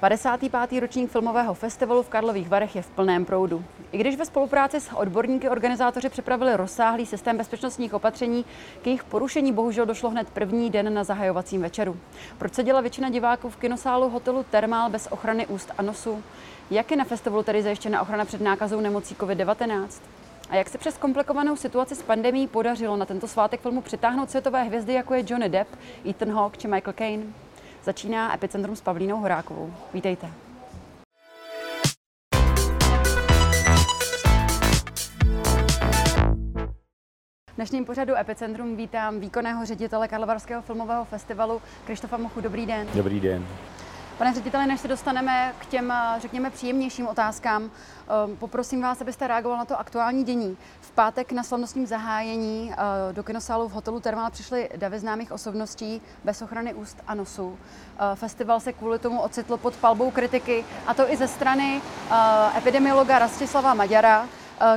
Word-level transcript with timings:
55. 0.00 0.80
ročník 0.80 1.10
filmového 1.10 1.54
festivalu 1.54 2.02
v 2.02 2.08
Karlových 2.08 2.48
Varech 2.48 2.76
je 2.76 2.82
v 2.82 2.90
plném 2.90 3.24
proudu. 3.24 3.64
I 3.92 3.98
když 3.98 4.16
ve 4.16 4.24
spolupráci 4.26 4.80
s 4.80 4.92
odborníky 4.92 5.48
organizátoři 5.48 6.08
připravili 6.08 6.56
rozsáhlý 6.56 7.06
systém 7.06 7.36
bezpečnostních 7.36 7.94
opatření, 7.94 8.44
k 8.82 8.86
jejich 8.86 9.04
porušení 9.04 9.52
bohužel 9.52 9.86
došlo 9.86 10.10
hned 10.10 10.30
první 10.30 10.70
den 10.70 10.94
na 10.94 11.04
zahajovacím 11.04 11.62
večeru. 11.62 11.96
Proč 12.38 12.54
seděla 12.54 12.80
většina 12.80 13.10
diváků 13.10 13.50
v 13.50 13.56
kinosálu 13.56 14.08
hotelu 14.08 14.44
Termál 14.50 14.90
bez 14.90 15.08
ochrany 15.10 15.46
úst 15.46 15.72
a 15.78 15.82
nosu? 15.82 16.22
Jak 16.70 16.90
je 16.90 16.96
na 16.96 17.04
festivalu 17.04 17.42
tedy 17.42 17.62
zajištěna 17.62 18.02
ochrana 18.02 18.24
před 18.24 18.40
nákazou 18.40 18.80
nemocí 18.80 19.14
COVID-19? 19.14 19.86
A 20.50 20.56
jak 20.56 20.68
se 20.68 20.78
přes 20.78 20.98
komplikovanou 20.98 21.56
situaci 21.56 21.94
s 21.94 22.02
pandemí 22.02 22.46
podařilo 22.48 22.96
na 22.96 23.06
tento 23.06 23.28
svátek 23.28 23.60
filmu 23.60 23.80
přitáhnout 23.80 24.30
světové 24.30 24.62
hvězdy, 24.62 24.92
jako 24.92 25.14
je 25.14 25.24
Johnny 25.26 25.48
Depp, 25.48 25.76
Ethan 26.06 26.32
Hawke 26.32 26.56
či 26.56 26.68
Michael 26.68 26.94
Caine? 26.98 27.24
Začíná 27.84 28.34
Epicentrum 28.34 28.76
s 28.76 28.80
Pavlínou 28.80 29.20
Horákovou. 29.20 29.74
Vítejte. 29.94 30.30
V 37.50 37.56
dnešním 37.56 37.84
pořadu 37.84 38.16
Epicentrum 38.16 38.76
vítám 38.76 39.20
výkonného 39.20 39.66
ředitele 39.66 40.08
Karlovarského 40.08 40.62
filmového 40.62 41.04
festivalu 41.04 41.62
Krištofa 41.86 42.16
Mochu. 42.16 42.40
Dobrý 42.40 42.66
den. 42.66 42.86
Dobrý 42.94 43.20
den. 43.20 43.46
Pane 44.20 44.34
řediteli, 44.34 44.66
než 44.66 44.80
se 44.80 44.88
dostaneme 44.88 45.54
k 45.58 45.66
těm, 45.66 45.92
řekněme, 46.18 46.50
příjemnějším 46.50 47.06
otázkám, 47.06 47.64
eh, 47.64 48.36
poprosím 48.36 48.82
vás, 48.82 49.00
abyste 49.00 49.26
reagoval 49.26 49.58
na 49.58 49.64
to 49.64 49.80
aktuální 49.80 50.24
dění. 50.24 50.56
V 50.80 50.90
pátek 50.90 51.32
na 51.32 51.42
slavnostním 51.42 51.86
zahájení 51.86 52.72
eh, 52.72 53.12
do 53.12 53.22
kinosálu 53.22 53.68
v 53.68 53.72
hotelu 53.72 54.00
Termal 54.00 54.30
přišly 54.30 54.68
davy 54.76 54.98
známých 54.98 55.32
osobností 55.32 56.02
bez 56.24 56.42
ochrany 56.42 56.74
úst 56.74 56.98
a 57.06 57.14
nosu. 57.14 57.58
Eh, 57.58 58.16
festival 58.16 58.60
se 58.60 58.72
kvůli 58.72 58.98
tomu 58.98 59.20
ocitl 59.20 59.56
pod 59.56 59.76
palbou 59.76 60.10
kritiky, 60.10 60.64
a 60.86 60.94
to 60.94 61.12
i 61.12 61.16
ze 61.16 61.28
strany 61.28 61.82
epidemiologa 62.56 63.18
Rastislava 63.18 63.74
Maďara, 63.74 64.28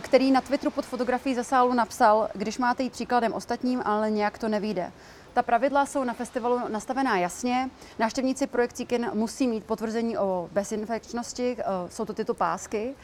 který 0.01 0.31
na 0.31 0.41
Twitteru 0.41 0.71
pod 0.71 0.85
fotografií 0.85 1.35
ze 1.35 1.43
sálu 1.43 1.73
napsal, 1.73 2.29
když 2.33 2.57
máte 2.57 2.83
jít 2.83 2.91
příkladem 2.91 3.33
ostatním, 3.33 3.81
ale 3.85 4.11
nějak 4.11 4.37
to 4.37 4.47
nevíde. 4.47 4.91
Ta 5.33 5.43
pravidla 5.43 5.85
jsou 5.85 6.03
na 6.03 6.13
festivalu 6.13 6.59
nastavená 6.69 7.17
jasně. 7.17 7.69
Návštěvníci 7.99 8.47
projekcí 8.47 8.85
kin 8.85 9.09
musí 9.13 9.47
mít 9.47 9.63
potvrzení 9.63 10.17
o 10.17 10.49
bezinfekčnosti, 10.51 11.55
eh, 11.59 11.63
jsou 11.89 12.05
to 12.05 12.13
tyto 12.13 12.33
pásky. 12.33 12.95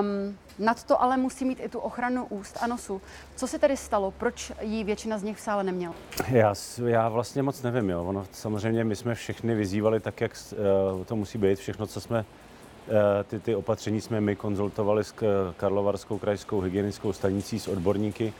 Um, 0.00 0.38
nad 0.58 0.84
to 0.84 1.02
ale 1.02 1.16
musí 1.16 1.44
mít 1.44 1.60
i 1.62 1.68
tu 1.68 1.78
ochranu 1.78 2.26
úst 2.26 2.58
a 2.60 2.66
nosu. 2.66 3.00
Co 3.36 3.46
se 3.46 3.58
tedy 3.58 3.76
stalo? 3.76 4.10
Proč 4.10 4.52
ji 4.60 4.84
většina 4.84 5.18
z 5.18 5.22
nich 5.22 5.36
v 5.36 5.40
sále 5.40 5.64
neměla? 5.64 5.94
Já, 6.28 6.54
já 6.86 7.08
vlastně 7.08 7.42
moc 7.42 7.62
nevím. 7.62 7.90
Jo. 7.90 8.04
Ono, 8.04 8.26
samozřejmě 8.32 8.84
my 8.84 8.96
jsme 8.96 9.14
všechny 9.14 9.54
vyzývali 9.54 10.00
tak, 10.00 10.20
jak 10.20 10.32
uh, 10.52 11.04
to 11.04 11.16
musí 11.16 11.38
být. 11.38 11.58
Všechno, 11.58 11.86
co 11.86 12.00
jsme 12.00 12.18
uh, 12.18 12.94
ty, 13.26 13.40
ty 13.40 13.54
opatření 13.54 14.00
jsme 14.00 14.20
my 14.20 14.36
konzultovali 14.36 15.04
s 15.04 15.14
Karlovarskou 15.56 16.18
krajskou 16.18 16.60
hygienickou 16.60 17.12
stanicí, 17.12 17.60
s 17.60 17.68
odborníky. 17.68 18.32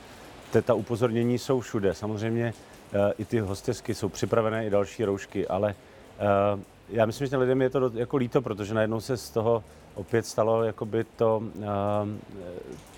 Ta 0.65 0.73
upozornění 0.73 1.39
jsou 1.39 1.59
všude. 1.59 1.93
Samozřejmě 1.93 2.53
Eh, 2.53 2.80
i 3.17 3.25
ty 3.25 3.39
hostesky 3.39 3.95
jsou 3.95 4.09
připravené, 4.09 4.65
i 4.65 4.69
další 4.69 5.05
roušky, 5.05 5.47
ale 5.47 5.75
eh, 6.19 6.59
já 6.89 7.05
myslím, 7.05 7.27
že 7.27 7.37
lidem 7.37 7.61
je 7.61 7.69
to 7.69 7.91
jako 7.93 8.17
líto, 8.17 8.41
protože 8.41 8.73
najednou 8.73 9.01
se 9.01 9.17
z 9.17 9.29
toho 9.29 9.63
opět 9.95 10.25
stalo 10.25 10.63
jakoby 10.63 11.03
to, 11.03 11.43
eh, 11.61 11.65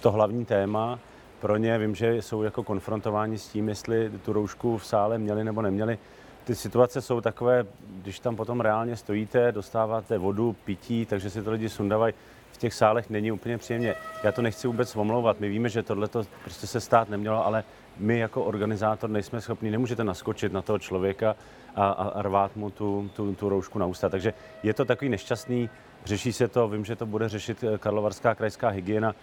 to 0.01 0.11
hlavní 0.11 0.45
téma 0.45 0.99
pro 1.41 1.57
ně. 1.57 1.77
Vím, 1.77 1.95
že 1.95 2.15
jsou 2.15 2.43
jako 2.43 2.63
konfrontováni 2.63 3.37
s 3.37 3.47
tím, 3.47 3.69
jestli 3.69 4.11
tu 4.25 4.33
roušku 4.33 4.77
v 4.77 4.85
sále 4.85 5.17
měli 5.17 5.43
nebo 5.43 5.61
neměli. 5.61 5.97
Ty 6.43 6.55
situace 6.55 7.01
jsou 7.01 7.21
takové, 7.21 7.65
když 8.01 8.19
tam 8.19 8.35
potom 8.35 8.61
reálně 8.61 8.95
stojíte, 8.95 9.51
dostáváte 9.51 10.17
vodu, 10.17 10.55
pití, 10.65 11.05
takže 11.05 11.29
si 11.29 11.43
to 11.43 11.51
lidi 11.51 11.69
sundávají 11.69 12.13
v 12.53 12.57
těch 12.57 12.73
sálech 12.73 13.09
není 13.09 13.31
úplně 13.31 13.57
příjemně. 13.57 13.95
Já 14.23 14.31
to 14.31 14.41
nechci 14.41 14.67
vůbec 14.67 14.95
omlouvat. 14.95 15.39
My 15.39 15.49
víme, 15.49 15.69
že 15.69 15.83
tohle 15.83 16.07
prostě 16.43 16.67
se 16.67 16.79
stát 16.79 17.09
nemělo, 17.09 17.45
ale 17.45 17.63
my 17.97 18.19
jako 18.19 18.43
organizátor 18.43 19.09
nejsme 19.09 19.41
schopni, 19.41 19.71
nemůžete 19.71 20.03
naskočit 20.03 20.53
na 20.53 20.61
toho 20.61 20.79
člověka 20.79 21.35
a, 21.75 21.91
a 21.91 22.21
rvát 22.21 22.55
mu 22.55 22.69
tu, 22.69 23.09
tu, 23.15 23.35
tu 23.35 23.49
roušku 23.49 23.79
na 23.79 23.85
ústa. 23.85 24.09
Takže 24.09 24.33
je 24.63 24.73
to 24.73 24.85
takový 24.85 25.09
nešťastný, 25.09 25.69
řeší 26.05 26.33
se 26.33 26.47
to, 26.47 26.67
vím, 26.67 26.85
že 26.85 26.95
to 26.95 27.05
bude 27.05 27.29
řešit 27.29 27.63
eh, 27.63 27.77
Karlovarská 27.77 28.35
krajská 28.35 28.69
hygiena, 28.69 29.15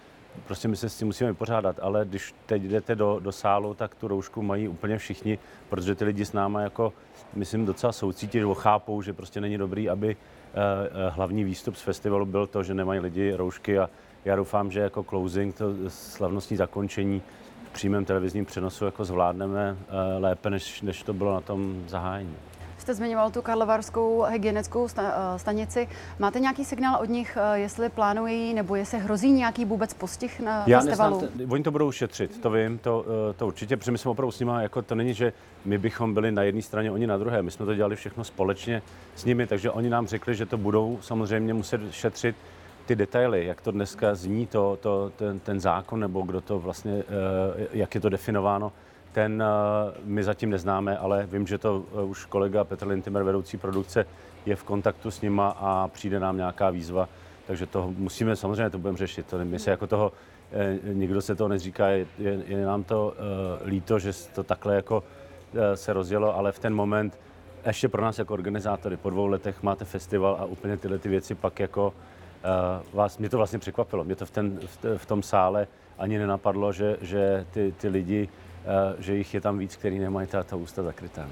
prostě 0.45 0.67
my 0.67 0.75
se 0.75 0.89
s 0.89 0.97
tím 0.97 1.07
musíme 1.07 1.31
vypořádat, 1.31 1.79
ale 1.81 2.05
když 2.05 2.35
teď 2.45 2.61
jdete 2.61 2.95
do, 2.95 3.19
do 3.19 3.31
sálu, 3.31 3.73
tak 3.73 3.95
tu 3.95 4.07
roušku 4.07 4.41
mají 4.41 4.67
úplně 4.67 4.97
všichni, 4.97 5.39
protože 5.69 5.95
ty 5.95 6.05
lidi 6.05 6.25
s 6.25 6.33
náma 6.33 6.61
jako, 6.61 6.93
myslím, 7.33 7.65
docela 7.65 7.91
soucítí, 7.91 8.39
že 8.39 8.45
chápou, 8.53 9.01
že 9.01 9.13
prostě 9.13 9.41
není 9.41 9.57
dobrý, 9.57 9.89
aby 9.89 10.17
hlavní 11.09 11.43
výstup 11.43 11.75
z 11.75 11.81
festivalu 11.81 12.25
byl 12.25 12.47
to, 12.47 12.63
že 12.63 12.73
nemají 12.73 12.99
lidi 12.99 13.33
roušky 13.33 13.79
a 13.79 13.89
já 14.25 14.35
doufám, 14.35 14.71
že 14.71 14.79
jako 14.79 15.03
closing, 15.03 15.55
to 15.55 15.65
slavnostní 15.87 16.57
zakončení, 16.57 17.21
přímém 17.71 18.05
televizním 18.05 18.45
přenosu 18.45 18.85
jako 18.85 19.05
zvládneme 19.05 19.77
eh, 19.79 20.17
lépe, 20.17 20.49
než, 20.49 20.81
než 20.81 21.03
to 21.03 21.13
bylo 21.13 21.33
na 21.33 21.41
tom 21.41 21.83
zahájení. 21.87 22.35
Jste 22.81 22.93
zmiňoval 22.93 23.31
tu 23.31 23.41
karlovarskou 23.41 24.21
hygienickou 24.21 24.87
eh, 24.97 25.11
stanici. 25.37 25.87
Máte 26.19 26.39
nějaký 26.39 26.65
signál 26.65 27.01
od 27.01 27.09
nich, 27.09 27.37
eh, 27.37 27.59
jestli 27.59 27.89
plánují 27.89 28.53
nebo 28.53 28.75
jestli 28.75 28.99
hrozí 28.99 29.31
nějaký 29.31 29.65
vůbec 29.65 29.93
postih 29.93 30.39
na 30.39 30.63
Já 30.67 30.79
festivalu? 30.79 31.21
Neznám, 31.21 31.51
oni 31.51 31.63
to 31.63 31.71
budou 31.71 31.91
šetřit, 31.91 32.41
to 32.41 32.49
vím, 32.49 32.77
to, 32.77 33.05
to 33.37 33.47
určitě, 33.47 33.77
protože 33.77 33.91
my 33.91 33.97
jsme 33.97 34.11
opravdu 34.11 34.31
s 34.31 34.39
nimi, 34.39 34.51
jako 34.59 34.81
to 34.81 34.95
není, 34.95 35.13
že 35.13 35.33
my 35.65 35.77
bychom 35.77 36.13
byli 36.13 36.31
na 36.31 36.43
jedné 36.43 36.61
straně, 36.61 36.91
oni 36.91 37.07
na 37.07 37.17
druhé. 37.17 37.41
My 37.41 37.51
jsme 37.51 37.65
to 37.65 37.75
dělali 37.75 37.95
všechno 37.95 38.23
společně 38.23 38.81
s 39.15 39.25
nimi, 39.25 39.47
takže 39.47 39.71
oni 39.71 39.89
nám 39.89 40.07
řekli, 40.07 40.35
že 40.35 40.45
to 40.45 40.57
budou 40.57 40.99
samozřejmě 41.01 41.53
muset 41.53 41.81
šetřit 41.91 42.35
ty 42.85 42.95
detaily, 42.95 43.45
jak 43.45 43.61
to 43.61 43.71
dneska 43.71 44.15
zní, 44.15 44.47
to, 44.47 44.77
to, 44.81 45.11
ten, 45.15 45.39
ten 45.39 45.59
zákon, 45.59 45.99
nebo 45.99 46.21
kdo 46.21 46.41
to 46.41 46.59
vlastně, 46.59 46.91
eh, 46.93 47.67
jak 47.73 47.95
je 47.95 48.01
to 48.01 48.09
definováno, 48.09 48.71
ten 49.11 49.43
eh, 49.43 49.93
my 50.03 50.23
zatím 50.23 50.49
neznáme, 50.49 50.97
ale 50.97 51.27
vím, 51.31 51.47
že 51.47 51.57
to 51.57 51.83
eh, 51.93 52.01
už 52.01 52.25
kolega 52.25 52.63
Petr 52.63 52.87
Lintimer, 52.87 53.23
vedoucí 53.23 53.57
produkce, 53.57 54.05
je 54.45 54.55
v 54.55 54.63
kontaktu 54.63 55.11
s 55.11 55.21
nima 55.21 55.49
a 55.59 55.87
přijde 55.87 56.19
nám 56.19 56.37
nějaká 56.37 56.69
výzva, 56.69 57.09
takže 57.47 57.65
to 57.65 57.93
musíme, 57.97 58.35
samozřejmě 58.35 58.69
to 58.69 58.79
budeme 58.79 58.97
řešit. 58.97 59.25
To, 59.25 59.45
my 59.45 59.59
se 59.59 59.71
jako 59.71 59.87
toho, 59.87 60.11
nikdo 60.83 61.21
se 61.21 61.35
toho 61.35 61.47
nezříká, 61.47 61.87
je, 61.87 62.05
je, 62.19 62.39
je 62.47 62.65
nám 62.65 62.83
to 62.83 63.13
líto, 63.65 63.99
že 63.99 64.11
to 64.35 64.43
takhle 64.43 64.75
jako 64.75 65.03
se 65.75 65.93
rozjelo, 65.93 66.35
ale 66.35 66.51
v 66.51 66.59
ten 66.59 66.75
moment, 66.75 67.19
ještě 67.65 67.89
pro 67.89 68.01
nás 68.01 68.19
jako 68.19 68.33
organizátory, 68.33 68.97
po 68.97 69.09
dvou 69.09 69.27
letech 69.27 69.63
máte 69.63 69.85
festival 69.85 70.37
a 70.39 70.45
úplně 70.45 70.77
tyhle 70.77 70.97
ty 70.99 71.09
věci 71.09 71.35
pak 71.35 71.59
jako 71.59 71.93
Eh, 72.43 72.83
vás, 72.93 73.17
mě 73.17 73.29
to 73.29 73.37
vlastně 73.37 73.59
překvapilo. 73.59 74.03
Mě 74.03 74.15
to 74.15 74.25
v, 74.25 74.31
ten, 74.31 74.59
v, 74.65 74.97
v 74.97 75.05
tom 75.05 75.23
sále 75.23 75.67
ani 75.97 76.17
nenapadlo, 76.17 76.71
že, 76.71 76.97
že 77.01 77.45
ty, 77.51 77.73
ty 77.77 77.87
lidi, 77.87 78.29
že 78.99 79.15
jich 79.15 79.33
je 79.33 79.41
tam 79.41 79.57
víc, 79.57 79.75
kteří 79.75 79.99
nemají 79.99 80.27
ta, 80.27 80.43
ta 80.43 80.55
ústa 80.55 80.83
zakrytá. 80.83 81.27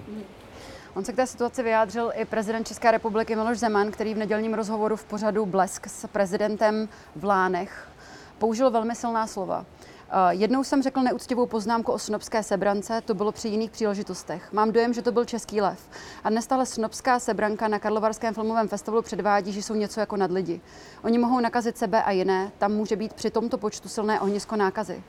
On 0.95 1.05
se 1.05 1.13
k 1.13 1.15
té 1.15 1.27
situaci 1.27 1.63
vyjádřil 1.63 2.11
i 2.15 2.25
prezident 2.25 2.67
České 2.67 2.91
republiky 2.91 3.35
Miloš 3.35 3.59
Zeman, 3.59 3.91
který 3.91 4.13
v 4.13 4.17
nedělním 4.17 4.53
rozhovoru 4.53 4.95
v 4.95 5.05
pořadu 5.05 5.45
Blesk 5.45 5.87
s 5.87 6.07
prezidentem 6.07 6.89
v 7.15 7.23
Lánech 7.23 7.89
použil 8.37 8.71
velmi 8.71 8.95
silná 8.95 9.27
slova. 9.27 9.65
Eh, 10.11 10.33
jednou 10.33 10.63
jsem 10.63 10.83
řekl 10.83 11.01
neúctivou 11.01 11.45
poznámku 11.45 11.91
o 11.91 11.99
snobské 11.99 12.43
sebrance, 12.43 13.01
to 13.01 13.13
bylo 13.13 13.31
při 13.31 13.47
jiných 13.47 13.71
příležitostech. 13.71 14.53
Mám 14.53 14.71
dojem, 14.71 14.93
že 14.93 15.01
to 15.01 15.11
byl 15.11 15.25
český 15.25 15.61
lev. 15.61 15.89
A 16.23 16.29
dnes 16.29 16.47
tahle 16.47 16.65
snobská 16.65 17.19
sebranka 17.19 17.67
na 17.67 17.79
Karlovarském 17.79 18.33
filmovém 18.33 18.67
festivalu 18.67 19.01
předvádí, 19.01 19.51
že 19.51 19.63
jsou 19.63 19.75
něco 19.75 19.99
jako 19.99 20.17
nad 20.17 20.31
lidi. 20.31 20.61
Oni 21.03 21.17
mohou 21.17 21.39
nakazit 21.39 21.77
sebe 21.77 22.03
a 22.03 22.11
jiné, 22.11 22.51
tam 22.57 22.73
může 22.73 22.95
být 22.95 23.13
při 23.13 23.31
tomto 23.31 23.57
počtu 23.57 23.89
silné 23.89 24.19
ohnisko 24.19 24.55
nákazy. 24.55 25.03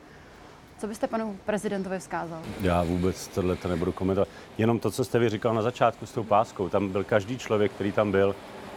Co 0.80 0.86
byste 0.86 1.06
panu 1.06 1.38
prezidentovi 1.46 1.98
vzkázal? 1.98 2.42
Já 2.60 2.82
vůbec 2.82 3.28
tohle 3.28 3.56
to 3.56 3.68
nebudu 3.68 3.92
komentovat. 3.92 4.28
Jenom 4.58 4.78
to, 4.78 4.90
co 4.90 5.04
jste 5.04 5.18
vy 5.18 5.28
říkal 5.28 5.54
na 5.54 5.62
začátku 5.62 6.06
s 6.06 6.12
tou 6.12 6.24
páskou, 6.24 6.68
tam 6.68 6.88
byl 6.88 7.04
každý 7.04 7.38
člověk, 7.38 7.72
který 7.72 7.92
tam 7.92 8.10
byl, 8.10 8.34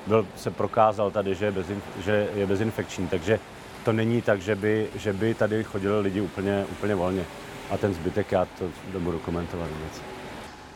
byl 0.08 0.28
se 0.36 0.52
prokázal 0.52 1.12
tady, 1.12 1.36
že 1.36 1.46
je, 1.46 1.52
bezin, 1.52 1.82
že 2.04 2.30
je 2.36 2.48
bezinfekční, 2.48 3.08
takže 3.08 3.40
to 3.86 3.94
není 3.94 4.22
tak, 4.22 4.42
že 4.42 4.56
by, 4.56 4.88
že 4.96 5.14
by 5.14 5.34
tady 5.34 5.64
chodili 5.64 6.00
lidi 6.00 6.22
úplně, 6.22 6.66
úplně 6.72 6.96
volně. 6.96 7.26
A 7.72 7.78
ten 7.78 7.94
zbytek 7.94 8.32
já 8.32 8.46
to 8.60 8.70
nebudu 8.94 9.20
komentovat 9.20 9.70
vůbec. 9.70 10.02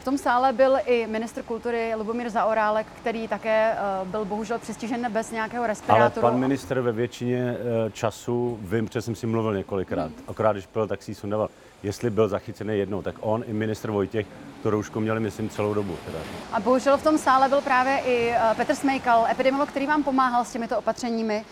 V 0.08 0.10
tom 0.10 0.18
sále 0.18 0.54
byl 0.54 0.78
i 0.86 1.08
ministr 1.08 1.44
kultury 1.44 1.96
Lubomír 1.96 2.30
Zaorálek, 2.30 2.88
který 3.02 3.28
také 3.28 3.72
eh, 3.72 4.06
byl 4.06 4.26
bohužel 4.26 4.60
přistižen 4.60 5.12
bez 5.12 5.32
nějakého 5.32 5.68
respirátoru. 5.68 6.26
Ale 6.26 6.32
pan 6.32 6.40
minister 6.40 6.80
ve 6.80 6.92
většině 6.92 7.58
eh, 7.58 7.92
času, 7.92 8.60
vím, 8.62 8.88
že 8.94 9.02
jsem 9.02 9.16
si 9.16 9.28
mluvil 9.28 9.54
několikrát, 9.54 10.12
akorát 10.28 10.52
když 10.52 10.68
byl, 10.74 10.88
tak 10.88 11.04
si 11.04 11.16
sundával. 11.16 11.50
Jestli 11.84 12.10
byl 12.10 12.28
zachycený 12.28 12.78
jednou, 12.78 13.02
tak 13.02 13.16
on 13.20 13.44
i 13.48 13.54
ministr 13.54 13.92
Vojtěch 13.92 14.26
tu 14.64 14.70
roušku 14.70 15.00
měli, 15.00 15.20
myslím, 15.20 15.50
celou 15.50 15.74
dobu. 15.74 15.96
Teda. 16.06 16.20
A 16.54 16.60
bohužel 16.60 16.98
v 16.98 17.04
tom 17.04 17.18
sále 17.18 17.50
byl 17.50 17.62
právě 17.62 18.00
i 18.06 18.30
eh, 18.30 18.40
Petr 18.56 18.76
Smejkal, 18.76 19.28
epidemiolog, 19.32 19.70
který 19.70 19.88
vám 19.88 20.04
pomáhal 20.04 20.46
s 20.46 20.52
těmito 20.52 20.78
opatřeními 20.78 21.46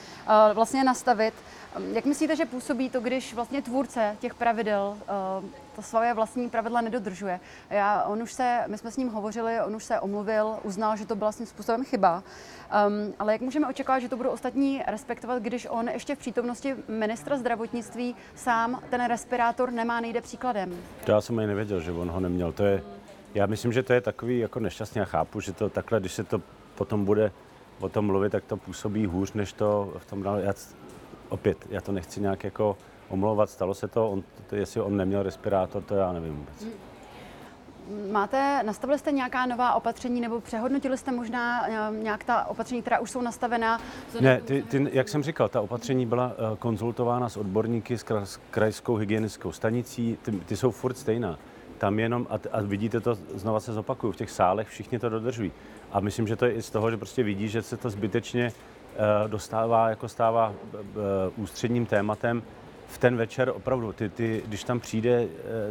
vlastně 0.53 0.83
nastavit. 0.83 1.33
Jak 1.93 2.05
myslíte, 2.05 2.35
že 2.35 2.45
působí 2.45 2.89
to, 2.89 2.99
když 2.99 3.33
vlastně 3.33 3.61
tvůrce 3.61 4.17
těch 4.19 4.35
pravidel 4.35 4.97
to 5.75 5.81
svoje 5.81 6.13
vlastní 6.13 6.49
pravidla 6.49 6.81
nedodržuje? 6.81 7.39
Já, 7.69 8.03
on 8.03 8.23
už 8.23 8.33
se, 8.33 8.63
my 8.67 8.77
jsme 8.77 8.91
s 8.91 8.97
ním 8.97 9.09
hovořili, 9.09 9.61
on 9.61 9.75
už 9.75 9.83
se 9.83 9.99
omluvil, 9.99 10.55
uznal, 10.63 10.97
že 10.97 11.05
to 11.05 11.15
byla 11.15 11.31
svým 11.31 11.47
způsobem 11.47 11.85
chyba. 11.85 12.23
Um, 12.87 13.13
ale 13.19 13.31
jak 13.31 13.41
můžeme 13.41 13.67
očekávat, 13.67 13.99
že 13.99 14.09
to 14.09 14.17
budou 14.17 14.29
ostatní 14.29 14.83
respektovat, 14.87 15.43
když 15.43 15.67
on 15.69 15.89
ještě 15.89 16.15
v 16.15 16.19
přítomnosti 16.19 16.75
ministra 16.87 17.37
zdravotnictví 17.37 18.15
sám 18.35 18.81
ten 18.89 19.05
respirátor 19.05 19.71
nemá, 19.71 20.01
nejde 20.01 20.21
příkladem? 20.21 20.77
To 21.05 21.11
já 21.11 21.21
jsem 21.21 21.39
ani 21.39 21.47
nevěděl, 21.47 21.79
že 21.79 21.91
on 21.91 22.09
ho 22.09 22.19
neměl. 22.19 22.51
To 22.51 22.65
je, 22.65 22.83
já 23.33 23.45
myslím, 23.45 23.73
že 23.73 23.83
to 23.83 23.93
je 23.93 24.01
takový 24.01 24.39
jako 24.39 24.59
nešťastný 24.59 25.01
a 25.01 25.05
chápu, 25.05 25.39
že 25.39 25.53
to 25.53 25.69
takhle, 25.69 25.99
když 25.99 26.13
se 26.13 26.23
to 26.23 26.41
potom 26.75 27.05
bude 27.05 27.31
o 27.79 27.89
tom 27.89 28.05
mluvit, 28.05 28.31
tak 28.31 28.43
to 28.43 28.57
působí 28.57 29.05
hůř, 29.05 29.33
než 29.33 29.53
to 29.53 29.93
v 29.97 30.05
tom 30.05 30.23
dál. 30.23 30.39
Já, 30.39 30.53
opět, 31.29 31.57
já 31.69 31.81
to 31.81 31.91
nechci 31.91 32.21
nějak 32.21 32.43
jako 32.43 32.77
omlouvat, 33.09 33.49
stalo 33.49 33.73
se 33.73 33.87
to, 33.87 34.09
on, 34.11 34.23
to, 34.49 34.55
jestli 34.55 34.81
on 34.81 34.97
neměl 34.97 35.23
respirátor, 35.23 35.83
to 35.83 35.95
já 35.95 36.13
nevím 36.13 36.35
vůbec. 36.35 36.63
Hmm. 36.63 36.71
Máte, 38.11 38.63
nastavili 38.63 38.99
jste 38.99 39.11
nějaká 39.11 39.45
nová 39.45 39.73
opatření 39.73 40.21
nebo 40.21 40.41
přehodnotili 40.41 40.97
jste 40.97 41.11
možná 41.11 41.67
eh, 41.67 41.91
nějak 41.91 42.23
ta 42.23 42.45
opatření, 42.45 42.81
která 42.81 42.99
už 42.99 43.11
jsou 43.11 43.21
nastavená? 43.21 43.81
Ne, 44.19 44.41
ty, 44.41 44.63
ty, 44.63 44.89
jak 44.91 45.09
jsem 45.09 45.23
říkal, 45.23 45.49
ta 45.49 45.61
opatření 45.61 46.05
byla 46.05 46.27
uh, 46.27 46.57
konzultována 46.57 47.29
s 47.29 47.37
odborníky 47.37 47.97
s, 47.97 48.05
s 48.23 48.39
krajskou 48.51 48.95
hygienickou 48.95 49.51
stanicí, 49.51 50.17
ty, 50.21 50.31
ty 50.31 50.57
jsou 50.57 50.71
furt 50.71 50.97
stejná. 50.97 51.39
Tam 51.77 51.99
jenom, 51.99 52.27
a, 52.29 52.39
a 52.51 52.61
vidíte 52.61 53.01
to, 53.01 53.15
znova 53.15 53.59
se 53.59 53.73
zopakuju, 53.73 54.13
v 54.13 54.15
těch 54.15 54.31
sálech 54.31 54.67
všichni 54.67 54.99
to 54.99 55.09
dodržují. 55.09 55.51
A 55.91 55.99
myslím, 55.99 56.27
že 56.27 56.35
to 56.35 56.45
je 56.45 56.51
i 56.51 56.61
z 56.61 56.69
toho, 56.69 56.91
že 56.91 56.97
prostě 56.97 57.23
vidí, 57.23 57.47
že 57.47 57.61
se 57.61 57.77
to 57.77 57.89
zbytečně 57.89 58.51
dostává, 59.27 59.89
jako 59.89 60.07
stává 60.07 60.49
uh, 60.49 60.53
ústředním 61.35 61.85
tématem 61.85 62.43
v 62.87 62.97
ten 62.97 63.17
večer 63.17 63.49
opravdu, 63.55 63.91
ty, 63.91 64.09
ty, 64.09 64.43
když 64.45 64.63
tam 64.63 64.79
přijde, 64.79 65.27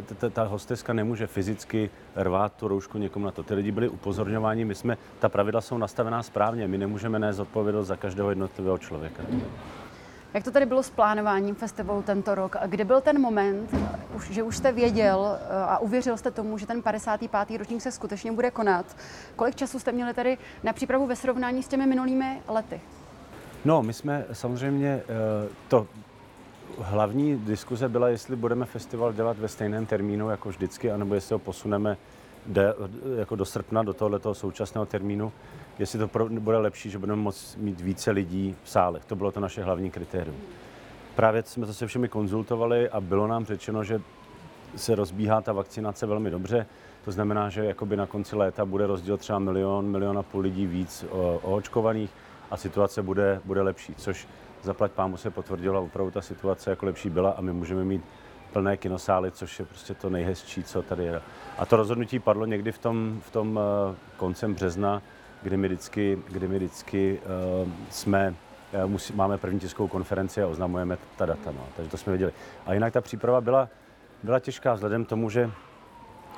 eh, 0.09 0.15
ta, 0.15 0.29
ta 0.29 0.43
hosteska 0.43 0.93
nemůže 0.93 1.27
fyzicky 1.27 1.89
rvát 2.15 2.53
tu 2.53 2.67
roušku 2.67 2.97
někomu 2.97 3.25
na 3.25 3.31
to. 3.31 3.43
Ty 3.43 3.53
lidi 3.53 3.71
byli 3.71 3.89
upozorňováni, 3.89 4.65
my 4.65 4.75
jsme, 4.75 4.97
ta 5.19 5.29
pravidla 5.29 5.61
jsou 5.61 5.77
nastavená 5.77 6.23
správně, 6.23 6.67
my 6.67 6.77
nemůžeme 6.77 7.19
nést 7.19 7.39
odpovědnost 7.39 7.87
za 7.87 7.95
každého 7.95 8.29
jednotlivého 8.29 8.77
člověka. 8.77 9.23
Jak 10.33 10.43
to 10.43 10.51
tady 10.51 10.65
bylo 10.65 10.83
s 10.83 10.89
plánováním 10.89 11.55
festivalu 11.55 12.01
tento 12.01 12.35
rok? 12.35 12.55
A 12.55 12.67
kde 12.67 12.85
byl 12.85 13.01
ten 13.01 13.21
moment, 13.21 13.69
že 14.29 14.43
už 14.43 14.57
jste 14.57 14.71
věděl 14.71 15.37
eh, 15.41 15.63
a 15.63 15.77
uvěřil 15.77 16.17
jste 16.17 16.31
tomu, 16.31 16.57
že 16.57 16.67
ten 16.67 16.81
55. 16.81 17.57
ročník 17.57 17.81
se 17.81 17.91
skutečně 17.91 18.31
bude 18.31 18.51
konat? 18.51 18.85
Kolik 19.35 19.55
času 19.55 19.79
jste 19.79 19.91
měli 19.91 20.13
tady 20.13 20.37
na 20.63 20.73
přípravu 20.73 21.07
ve 21.07 21.15
srovnání 21.15 21.63
s 21.63 21.67
těmi 21.67 21.87
minulými 21.87 22.41
lety? 22.47 22.81
No, 23.65 23.83
my 23.83 23.93
jsme 23.93 24.25
samozřejmě 24.33 24.87
eh, 24.87 25.49
to 25.67 25.87
hlavní 26.79 27.35
diskuze 27.37 27.89
byla, 27.89 28.09
jestli 28.09 28.35
budeme 28.35 28.65
festival 28.65 29.13
dělat 29.13 29.37
ve 29.37 29.47
stejném 29.47 29.85
termínu 29.85 30.29
jako 30.29 30.49
vždycky, 30.49 30.91
anebo 30.91 31.15
jestli 31.15 31.33
ho 31.33 31.39
posuneme 31.39 31.97
de, 32.45 32.73
jako 33.17 33.35
do 33.35 33.45
srpna, 33.45 33.83
do 33.83 33.93
tohoto 33.93 34.33
současného 34.33 34.85
termínu, 34.85 35.31
jestli 35.79 35.99
to 35.99 36.07
pro, 36.07 36.29
bude 36.29 36.57
lepší, 36.57 36.89
že 36.89 36.97
budeme 36.97 37.21
moct 37.21 37.57
mít 37.57 37.81
více 37.81 38.11
lidí 38.11 38.55
v 38.63 38.69
sálech. 38.69 39.05
To 39.05 39.15
bylo 39.15 39.31
to 39.31 39.39
naše 39.39 39.63
hlavní 39.63 39.91
kritérium. 39.91 40.37
Právě 41.15 41.43
jsme 41.43 41.65
to 41.65 41.73
se 41.73 41.87
všemi 41.87 42.07
konzultovali 42.07 42.89
a 42.89 43.01
bylo 43.01 43.27
nám 43.27 43.45
řečeno, 43.45 43.83
že 43.83 44.01
se 44.75 44.95
rozbíhá 44.95 45.41
ta 45.41 45.53
vakcinace 45.53 46.05
velmi 46.05 46.31
dobře. 46.31 46.65
To 47.05 47.11
znamená, 47.11 47.49
že 47.49 47.65
jakoby 47.65 47.97
na 47.97 48.07
konci 48.07 48.35
léta 48.35 48.65
bude 48.65 48.87
rozdíl 48.87 49.17
třeba 49.17 49.39
milion, 49.39 49.85
milion 49.85 50.17
a 50.17 50.23
půl 50.23 50.41
lidí 50.41 50.67
víc 50.67 51.05
oočkovaných 51.41 52.11
a 52.51 52.57
situace 52.57 53.01
bude, 53.01 53.41
bude 53.45 53.61
lepší, 53.61 53.95
což 53.95 54.27
zaplať 54.63 54.91
pámu 54.91 55.17
se 55.17 55.29
potvrdilo 55.29 55.83
opravdu 55.83 56.11
ta 56.11 56.21
situace 56.21 56.69
jako 56.69 56.85
lepší 56.85 57.09
byla 57.09 57.31
a 57.31 57.41
my 57.41 57.53
můžeme 57.53 57.83
mít 57.83 58.03
plné 58.53 58.77
kinosály, 58.77 59.31
což 59.31 59.59
je 59.59 59.65
prostě 59.65 59.93
to 59.93 60.09
nejhezčí, 60.09 60.63
co 60.63 60.81
tady 60.81 61.03
je. 61.03 61.21
A 61.57 61.65
to 61.65 61.75
rozhodnutí 61.75 62.19
padlo 62.19 62.45
někdy 62.45 62.71
v 62.71 62.77
tom, 62.77 63.21
v 63.21 63.31
tom 63.31 63.59
uh, 63.89 63.95
koncem 64.17 64.53
března, 64.53 65.01
kdy 65.41 65.57
my 65.57 65.67
vždycky, 65.67 66.19
kdy 66.29 66.47
my 66.47 66.57
vždycky 66.57 67.19
uh, 67.63 67.69
jsme, 67.89 68.35
uh, 68.83 68.89
musí, 68.91 69.13
máme 69.13 69.37
první 69.37 69.59
tiskovou 69.59 69.87
konferenci 69.87 70.41
a 70.41 70.47
oznamujeme 70.47 70.97
ta 71.17 71.25
data. 71.25 71.51
No. 71.51 71.61
Takže 71.75 71.91
to 71.91 71.97
jsme 71.97 72.11
viděli. 72.11 72.33
A 72.65 72.73
jinak 72.73 72.93
ta 72.93 73.01
příprava 73.01 73.41
byla, 73.41 73.69
byla 74.23 74.39
těžká 74.39 74.73
vzhledem 74.73 75.05
tomu, 75.05 75.29
že, 75.29 75.51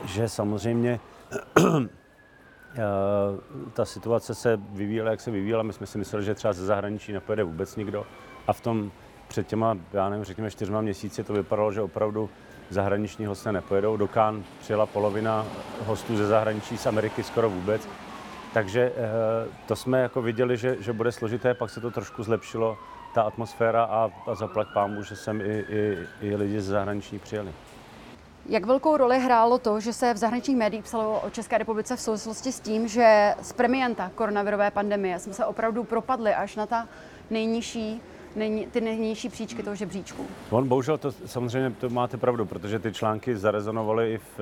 že 0.06 0.30
samozřejmě 0.30 1.00
ta 3.74 3.86
situace 3.86 4.36
se 4.36 4.60
vyvíjela, 4.70 5.12
jak 5.12 5.22
se 5.22 5.32
vyvíjela. 5.32 5.64
My 5.64 5.74
jsme 5.74 5.88
si 5.88 5.98
mysleli, 5.98 6.26
že 6.26 6.36
třeba 6.36 6.54
ze 6.54 6.66
zahraničí 6.66 7.14
nepojede 7.14 7.44
vůbec 7.44 7.76
nikdo. 7.76 8.06
A 8.48 8.54
v 8.54 8.62
tom 8.62 8.92
před 9.28 9.48
těma, 9.48 9.78
já 9.94 10.10
nevím, 10.10 10.26
řekněme 10.26 10.52
čtyřma 10.52 10.82
měsíci 10.82 11.24
to 11.24 11.34
vypadalo, 11.34 11.72
že 11.72 11.82
opravdu 11.82 12.30
zahraniční 12.70 13.26
hosté 13.26 13.52
nepojedou. 13.52 13.98
Do 13.98 14.08
Kán 14.08 14.44
přijela 14.60 14.86
polovina 14.86 15.46
hostů 15.86 16.18
ze 16.18 16.28
zahraničí, 16.28 16.78
z 16.78 16.86
Ameriky 16.86 17.24
skoro 17.24 17.50
vůbec. 17.50 17.90
Takže 18.54 18.92
eh, 18.96 19.50
to 19.68 19.76
jsme 19.76 20.02
jako 20.02 20.22
viděli, 20.22 20.58
že, 20.58 20.78
že 20.80 20.94
bude 20.94 21.12
složité, 21.12 21.54
pak 21.54 21.70
se 21.70 21.82
to 21.82 21.92
trošku 21.92 22.24
zlepšilo, 22.24 22.78
ta 23.14 23.22
atmosféra 23.22 23.84
a, 23.84 24.10
a 24.28 24.36
zaplať 24.36 24.68
pámu, 24.74 25.04
že 25.04 25.16
sem 25.16 25.42
i, 25.42 25.66
i, 25.70 25.98
i 26.22 26.36
lidi 26.36 26.62
ze 26.62 26.72
zahraničí 26.72 27.20
přijeli. 27.20 27.54
Jak 28.50 28.66
velkou 28.66 28.98
roli 28.98 29.20
hrálo 29.20 29.58
to, 29.58 29.80
že 29.80 29.94
se 29.94 30.14
v 30.14 30.18
zahraničních 30.18 30.58
médiích 30.58 30.84
psalo 30.84 31.20
o 31.20 31.30
České 31.30 31.58
republice 31.58 31.96
v 31.96 32.02
souvislosti 32.02 32.52
s 32.52 32.60
tím, 32.60 32.88
že 32.88 33.36
z 33.42 33.54
premianta 33.54 34.12
koronavirové 34.16 34.72
pandemie 34.72 35.20
jsme 35.20 35.34
se 35.34 35.46
opravdu 35.46 35.84
propadli 35.84 36.34
až 36.34 36.56
na 36.56 36.66
ta 36.66 36.88
nejnižší 37.30 38.02
nej, 38.36 38.68
ty 38.72 38.82
nejnižší 38.82 39.30
příčky 39.30 39.64
toho 39.64 39.76
žebříčku. 39.76 40.26
On 40.50 40.68
bohužel 40.68 40.98
to 40.98 41.12
samozřejmě 41.12 41.72
to 41.72 41.90
máte 41.90 42.18
pravdu, 42.18 42.46
protože 42.46 42.80
ty 42.80 42.94
články 42.94 43.38
zarezonovaly 43.38 44.14
i 44.14 44.18
v, 44.18 44.40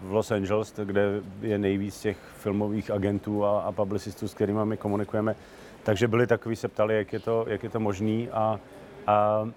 v 0.00 0.12
Los 0.12 0.30
Angeles, 0.30 0.74
kde 0.84 1.20
je 1.40 1.58
nejvíc 1.58 2.00
těch 2.00 2.16
filmových 2.38 2.90
agentů 2.90 3.44
a, 3.44 3.60
a 3.60 3.72
publicistů, 3.72 4.28
s 4.28 4.34
kterými 4.34 4.60
my 4.64 4.76
komunikujeme. 4.76 5.36
Takže 5.82 6.08
byli 6.08 6.26
takový, 6.26 6.56
se 6.56 6.68
ptali, 6.68 6.96
jak 6.96 7.12
je 7.12 7.20
to, 7.20 7.44
jak 7.48 7.62
je 7.62 7.70
to 7.70 7.80
možný 7.80 8.28
a, 8.30 8.60
a 9.06 9.48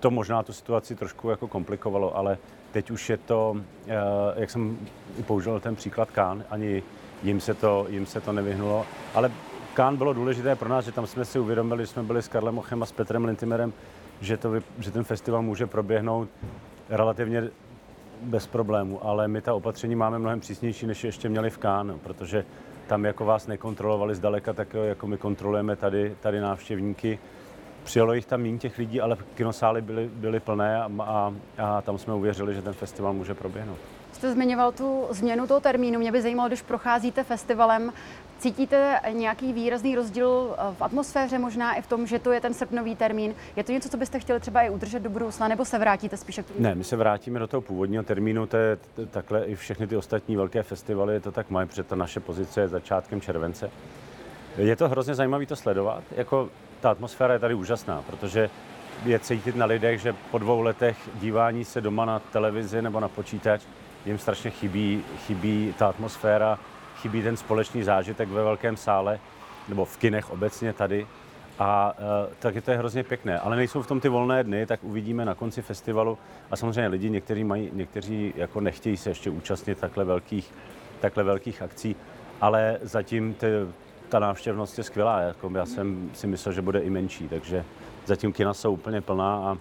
to 0.00 0.10
možná 0.10 0.42
tu 0.42 0.52
situaci 0.52 0.96
trošku 0.96 1.30
jako 1.30 1.48
komplikovalo, 1.48 2.16
ale 2.16 2.38
Teď 2.72 2.90
už 2.90 3.10
je 3.10 3.16
to, 3.16 3.56
eh, 3.86 3.94
jak 4.36 4.50
jsem 4.50 4.78
použil 5.26 5.60
ten 5.60 5.76
příklad 5.76 6.10
Kán, 6.10 6.44
ani 6.50 6.82
jim 7.22 7.40
se 7.40 7.54
to, 7.54 7.86
jim 7.88 8.06
se 8.06 8.20
to 8.20 8.32
nevyhnulo, 8.32 8.86
ale 9.14 9.30
Kán 9.74 9.96
bylo 9.96 10.12
důležité 10.12 10.56
pro 10.56 10.68
nás, 10.68 10.84
že 10.84 10.92
tam 10.92 11.06
jsme 11.06 11.24
si 11.24 11.38
uvědomili, 11.38 11.82
že 11.82 11.86
jsme 11.86 12.02
byli 12.02 12.22
s 12.22 12.28
Karlem 12.28 12.58
Ochem 12.58 12.82
a 12.82 12.86
s 12.86 12.92
Petrem 12.92 13.24
Lintimerem, 13.24 13.72
že, 14.20 14.36
to, 14.36 14.52
že 14.78 14.90
ten 14.90 15.04
festival 15.04 15.42
může 15.42 15.66
proběhnout 15.66 16.28
relativně 16.88 17.48
bez 18.22 18.46
problému, 18.46 19.06
ale 19.06 19.28
my 19.28 19.40
ta 19.40 19.54
opatření 19.54 19.94
máme 19.94 20.18
mnohem 20.18 20.40
přísnější, 20.40 20.86
než 20.86 21.04
ještě 21.04 21.28
měli 21.28 21.50
v 21.50 21.58
Kán, 21.58 21.98
protože 22.02 22.44
tam 22.86 23.04
jako 23.04 23.24
vás 23.24 23.46
nekontrolovali 23.46 24.14
zdaleka, 24.14 24.52
tak 24.52 24.74
jako 24.74 25.06
my 25.06 25.18
kontrolujeme 25.18 25.76
tady, 25.76 26.16
tady 26.20 26.40
návštěvníky 26.40 27.18
Přijelo 27.88 28.14
jich 28.14 28.26
tam 28.26 28.40
méně 28.40 28.58
těch 28.58 28.78
lidí, 28.78 29.00
ale 29.00 29.16
kinosály 29.34 29.82
byly, 29.82 30.10
byly 30.12 30.40
plné 30.40 30.82
a, 30.82 30.90
a, 31.00 31.34
a 31.58 31.82
tam 31.82 31.98
jsme 31.98 32.14
uvěřili, 32.14 32.54
že 32.54 32.62
ten 32.62 32.72
festival 32.72 33.12
může 33.12 33.34
proběhnout. 33.34 33.78
Jste 34.12 34.32
zmiňoval 34.32 34.72
tu 34.72 35.06
změnu 35.10 35.46
toho 35.46 35.60
termínu. 35.60 35.98
Mě 35.98 36.12
by 36.12 36.22
zajímalo, 36.22 36.48
když 36.48 36.62
procházíte 36.62 37.24
festivalem, 37.24 37.92
cítíte 38.38 39.00
nějaký 39.12 39.52
výrazný 39.52 39.96
rozdíl 39.96 40.54
eh, 40.58 40.74
v 40.78 40.82
atmosféře, 40.82 41.38
možná 41.38 41.74
i 41.74 41.82
v 41.82 41.86
tom, 41.86 42.06
že 42.06 42.18
to 42.18 42.32
je 42.32 42.40
ten 42.40 42.54
srpnový 42.54 42.96
termín? 42.96 43.34
Je 43.56 43.64
to 43.64 43.72
něco, 43.72 43.88
co 43.88 43.96
byste 43.96 44.20
chtěli 44.20 44.40
třeba 44.40 44.62
i 44.62 44.70
udržet 44.70 45.02
do 45.02 45.10
budoucna, 45.10 45.48
nebo 45.48 45.64
se 45.64 45.78
vrátíte 45.78 46.16
spíše 46.16 46.42
k 46.42 46.46
tomu? 46.46 46.60
Ne, 46.60 46.74
my 46.74 46.84
se 46.84 46.96
vrátíme 46.96 47.38
do 47.38 47.46
toho 47.46 47.60
původního 47.60 48.02
termínu, 48.02 48.46
to 48.46 48.56
je 48.56 48.78
takhle 49.10 49.44
i 49.44 49.54
všechny 49.54 49.86
ty 49.86 49.96
ostatní 49.96 50.36
velké 50.36 50.62
festivaly 50.62 51.20
to 51.20 51.32
tak 51.32 51.50
mají, 51.50 51.68
protože 51.68 51.82
ta 51.82 51.96
naše 51.96 52.20
pozice 52.20 52.60
je 52.60 52.68
začátkem 52.68 53.20
července. 53.20 53.70
Je 54.56 54.76
to 54.76 54.88
hrozně 54.88 55.14
zajímavé 55.14 55.46
to 55.46 55.56
sledovat. 55.56 56.02
Jako 56.16 56.48
ta 56.80 56.90
atmosféra 56.90 57.32
je 57.32 57.38
tady 57.38 57.54
úžasná, 57.54 58.02
protože 58.02 58.50
je 59.04 59.18
cítit 59.18 59.56
na 59.56 59.66
lidech, 59.66 60.00
že 60.00 60.14
po 60.30 60.38
dvou 60.38 60.62
letech 60.62 60.96
dívání 61.14 61.64
se 61.64 61.80
doma 61.80 62.04
na 62.04 62.18
televizi 62.18 62.82
nebo 62.82 63.00
na 63.00 63.08
počítač 63.08 63.62
jim 64.06 64.18
strašně 64.18 64.50
chybí, 64.50 65.04
chybí 65.26 65.74
ta 65.78 65.88
atmosféra, 65.88 66.58
chybí 66.96 67.22
ten 67.22 67.36
společný 67.36 67.82
zážitek 67.82 68.28
ve 68.28 68.44
velkém 68.44 68.76
sále 68.76 69.18
nebo 69.68 69.84
v 69.84 69.96
kinech 69.96 70.30
obecně 70.30 70.72
tady. 70.72 71.06
A 71.58 71.94
e, 71.98 72.34
taky 72.38 72.60
to 72.60 72.70
je 72.70 72.76
hrozně 72.76 73.04
pěkné. 73.04 73.38
Ale 73.38 73.56
nejsou 73.56 73.82
v 73.82 73.86
tom 73.86 74.00
ty 74.00 74.08
volné 74.08 74.44
dny, 74.44 74.66
tak 74.66 74.84
uvidíme 74.84 75.24
na 75.24 75.34
konci 75.34 75.62
festivalu. 75.62 76.18
A 76.50 76.56
samozřejmě 76.56 76.88
lidi, 76.88 77.10
někteří, 77.10 77.44
mají, 77.44 77.70
někteří 77.72 78.34
jako 78.36 78.60
nechtějí 78.60 78.96
se 78.96 79.10
ještě 79.10 79.30
účastnit 79.30 79.78
takhle 79.78 80.04
velkých, 80.04 80.54
takhle 81.00 81.24
velkých 81.24 81.62
akcí, 81.62 81.96
ale 82.40 82.78
zatím 82.82 83.34
ty, 83.34 83.46
ta 84.08 84.18
návštěvnost 84.18 84.78
je 84.78 84.84
skvělá. 84.84 85.20
Jako 85.20 85.50
já 85.54 85.66
jsem 85.66 86.10
si 86.14 86.26
myslel, 86.26 86.52
že 86.52 86.62
bude 86.62 86.80
i 86.80 86.90
menší, 86.90 87.28
takže 87.28 87.64
zatím 88.06 88.32
kina 88.32 88.54
jsou 88.54 88.72
úplně 88.72 89.00
plná 89.00 89.36
a, 89.36 89.58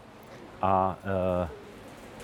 a, 0.61 0.97
eh, 1.43 1.47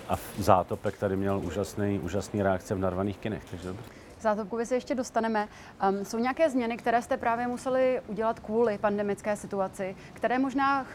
a 0.08 0.16
zátopek 0.38 0.98
tady 0.98 1.16
měl 1.16 1.40
úžasný, 1.44 1.98
úžasný 1.98 2.42
reakce 2.42 2.74
v 2.74 2.78
narvaných 2.78 3.18
kinech. 3.18 3.42
Takže 3.50 3.68
dobře. 3.68 4.03
Zátopkově 4.24 4.66
se 4.66 4.74
ještě 4.74 4.94
dostaneme. 4.94 5.48
Um, 5.88 6.04
jsou 6.04 6.18
nějaké 6.18 6.50
změny, 6.50 6.76
které 6.76 7.02
jste 7.02 7.16
právě 7.16 7.46
museli 7.46 8.00
udělat 8.06 8.40
kvůli 8.40 8.78
pandemické 8.78 9.36
situaci, 9.36 9.96
které 10.12 10.38
možná 10.38 10.86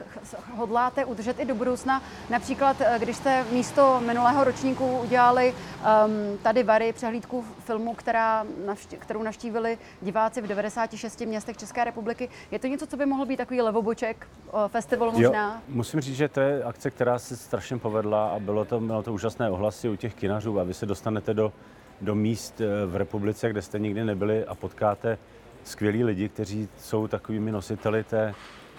hodláte 0.56 1.06
udržet 1.06 1.40
i 1.40 1.46
do 1.46 1.56
budoucna? 1.56 2.02
Například, 2.30 2.82
eh, 2.82 3.00
když 3.00 3.18
jste 3.18 3.46
místo 3.52 4.02
minulého 4.06 4.44
ročníku 4.44 4.98
udělali 4.98 5.54
um, 5.54 6.38
tady 6.38 6.64
Vary 6.64 6.94
přehlídku 6.94 7.46
filmu, 7.60 7.94
která 7.94 8.46
navští, 8.66 8.98
kterou 8.98 9.24
naštívili 9.24 9.78
diváci 10.02 10.42
v 10.42 10.48
96 10.48 11.26
městech 11.26 11.58
České 11.58 11.84
republiky. 11.84 12.30
Je 12.52 12.60
to 12.60 12.68
něco, 12.68 12.88
co 12.88 12.98
by 12.98 13.06
mohl 13.06 13.26
být 13.26 13.38
takový 13.38 13.62
levoboček 13.62 14.28
festival 14.68 15.12
možná? 15.12 15.54
Jo, 15.54 15.76
musím 15.76 16.02
říct, 16.02 16.16
že 16.16 16.28
to 16.28 16.40
je 16.40 16.64
akce, 16.64 16.92
která 16.92 17.20
se 17.20 17.38
strašně 17.38 17.78
povedla 17.78 18.30
a 18.30 18.40
bylo 18.40 18.66
to, 18.66 18.80
bylo 18.80 19.04
to 19.04 19.14
úžasné 19.14 19.50
ohlasy 19.50 19.90
u 19.90 19.96
těch 19.96 20.16
kinařů 20.16 20.60
a 20.60 20.64
vy 20.64 20.74
se 20.74 20.86
dostanete 20.86 21.34
do 21.34 21.54
do 22.02 22.16
míst 22.16 22.62
eh, 22.62 22.86
v 22.86 22.96
republice, 22.96 23.50
kde 23.50 23.62
jste 23.62 23.80
nikdy 23.80 24.04
nebyli 24.04 24.46
a 24.46 24.56
potkáte 24.56 25.18
skvělí 25.64 26.04
lidi, 26.04 26.30
kteří 26.30 26.70
jsou 26.78 27.08
takovými 27.08 27.52
nositeli 27.52 28.04
té, 28.04 28.34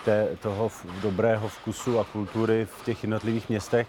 té, 0.05 0.29
toho 0.43 0.71
dobrého 1.03 1.49
vkusu 1.49 1.99
a 1.99 2.05
kultury 2.05 2.65
v 2.65 2.85
těch 2.85 3.03
jednotlivých 3.03 3.49
městech. 3.49 3.87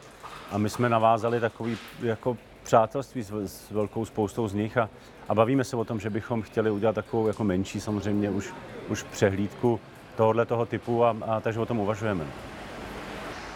A 0.52 0.58
my 0.58 0.70
jsme 0.70 0.90
navázali 0.90 1.40
takový 1.40 1.78
jako 2.02 2.38
přátelství 2.64 3.24
s, 3.24 3.32
s 3.46 3.72
velkou 3.72 4.06
spoustou 4.06 4.48
z 4.48 4.54
nich 4.54 4.78
a, 4.78 4.90
a 5.30 5.36
bavíme 5.36 5.64
se 5.64 5.76
o 5.76 5.86
tom, 5.86 6.00
že 6.00 6.10
bychom 6.10 6.42
chtěli 6.42 6.72
udělat 6.72 6.96
takovou 6.96 7.28
jako 7.28 7.44
menší 7.44 7.80
samozřejmě 7.80 8.30
už, 8.30 8.54
už 8.90 9.04
přehlídku 9.04 9.80
tohohle 10.16 10.46
toho 10.46 10.66
typu 10.66 11.06
a, 11.06 11.16
a 11.22 11.40
takže 11.40 11.60
o 11.60 11.66
tom 11.66 11.80
uvažujeme. 11.80 12.26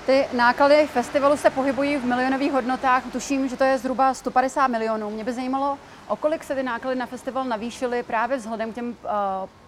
Ty 0.05 0.25
náklady 0.33 0.87
festivalu 0.87 1.37
se 1.37 1.49
pohybují 1.49 1.97
v 1.97 2.05
milionových 2.05 2.51
hodnotách. 2.51 3.03
Tuším, 3.11 3.47
že 3.47 3.57
to 3.57 3.63
je 3.63 3.77
zhruba 3.77 4.13
150 4.13 4.67
milionů. 4.67 5.09
Mě 5.09 5.23
by 5.23 5.33
zajímalo, 5.33 5.77
o 6.07 6.15
kolik 6.15 6.43
se 6.43 6.55
ty 6.55 6.63
náklady 6.63 6.99
na 6.99 7.05
festival 7.05 7.45
navýšily 7.45 8.03
právě 8.03 8.37
vzhledem 8.37 8.71
k 8.71 8.75
těm 8.75 8.89
uh, 8.89 8.95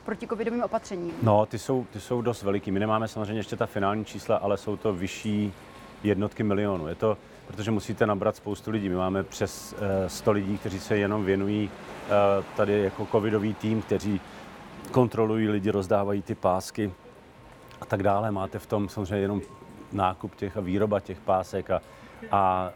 protikovidovým 0.05 0.63
opatřením. 0.63 1.13
No, 1.21 1.45
ty 1.45 1.59
jsou, 1.59 1.85
ty 1.93 1.99
jsou 1.99 2.21
dost 2.21 2.43
veliký. 2.43 2.71
My 2.71 2.79
nemáme 2.79 3.07
samozřejmě 3.07 3.39
ještě 3.39 3.55
ta 3.55 3.65
finální 3.65 4.05
čísla, 4.05 4.37
ale 4.37 4.57
jsou 4.57 4.77
to 4.77 4.93
vyšší 4.93 5.53
jednotky 6.03 6.43
milionů. 6.43 6.87
Je 6.87 6.95
to, 6.95 7.17
protože 7.47 7.71
musíte 7.71 8.05
nabrat 8.05 8.35
spoustu 8.35 8.71
lidí. 8.71 8.89
My 8.89 8.95
máme 8.95 9.23
přes 9.23 9.73
uh, 9.73 9.79
eh, 10.05 10.09
100 10.09 10.31
lidí, 10.31 10.57
kteří 10.57 10.79
se 10.79 10.97
jenom 10.97 11.25
věnují 11.25 11.69
uh, 11.69 12.45
tady 12.55 12.83
jako 12.83 13.07
covidový 13.11 13.53
tým, 13.53 13.81
kteří 13.81 14.21
kontrolují 14.91 15.49
lidi, 15.49 15.71
rozdávají 15.71 16.21
ty 16.21 16.35
pásky 16.35 16.93
a 17.81 17.85
tak 17.85 18.03
dále. 18.03 18.31
Máte 18.31 18.59
v 18.59 18.65
tom 18.65 18.89
samozřejmě 18.89 19.17
jenom 19.17 19.41
nákup 19.91 20.35
těch 20.35 20.57
a 20.57 20.61
výroba 20.61 20.99
těch 20.99 21.19
pásek 21.19 21.71
a, 21.71 21.75
a, 21.75 21.81
a 22.31 22.71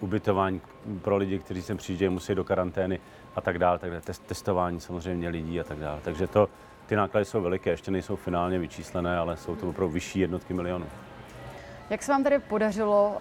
ubytování 0.00 0.60
pro 1.02 1.16
lidi, 1.16 1.38
kteří 1.38 1.62
sem 1.62 1.76
přijíždějí, 1.76 2.08
musí 2.08 2.34
do 2.34 2.44
karantény 2.44 3.00
a 3.36 3.40
tak 3.40 3.58
dále, 3.58 3.78
tak 3.78 4.04
test, 4.04 4.22
testování 4.26 4.80
samozřejmě 4.80 5.28
lidí 5.28 5.60
a 5.60 5.64
tak 5.64 5.78
dále. 5.78 6.00
Takže 6.04 6.26
to, 6.26 6.48
ty 6.86 6.96
náklady 6.96 7.24
jsou 7.24 7.40
veliké, 7.40 7.70
ještě 7.70 7.90
nejsou 7.90 8.16
finálně 8.16 8.58
vyčíslené, 8.58 9.18
ale 9.18 9.36
jsou 9.36 9.56
to 9.56 9.68
opravdu 9.68 9.92
vyšší 9.92 10.18
jednotky 10.18 10.54
milionů. 10.54 10.86
Jak 11.90 12.02
se 12.02 12.12
vám 12.12 12.24
tedy 12.24 12.38
podařilo 12.38 13.16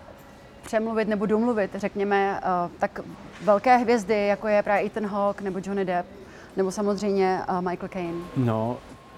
přemluvit 0.64 1.08
nebo 1.08 1.26
domluvit, 1.26 1.76
řekněme, 1.76 2.42
uh, 2.66 2.72
tak 2.80 3.00
velké 3.44 3.78
hvězdy, 3.78 4.28
jako 4.28 4.48
je 4.48 4.64
právě 4.64 4.86
Ethan 4.86 5.06
Hawke 5.06 5.44
nebo 5.44 5.60
Johnny 5.64 5.86
Depp, 5.86 6.10
nebo 6.58 6.72
samozřejmě 6.72 7.42
uh, 7.50 7.62
Michael 7.62 7.90
Caine? 7.90 8.24
No, 8.38 8.78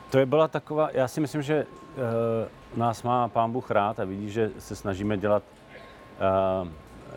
to 0.10 0.18
je 0.18 0.26
byla 0.26 0.48
taková, 0.48 0.90
já 0.94 1.08
si 1.08 1.22
myslím, 1.22 1.42
že 1.42 1.66
uh, 1.66 2.80
nás 2.80 3.04
má 3.04 3.28
pán 3.28 3.52
Bůh 3.52 3.72
rád 3.72 4.00
a 4.00 4.06
vidí, 4.06 4.30
že 4.30 4.52
se 4.60 4.76
snažíme 4.76 5.18
dělat 5.18 5.44
uh, 6.64 6.68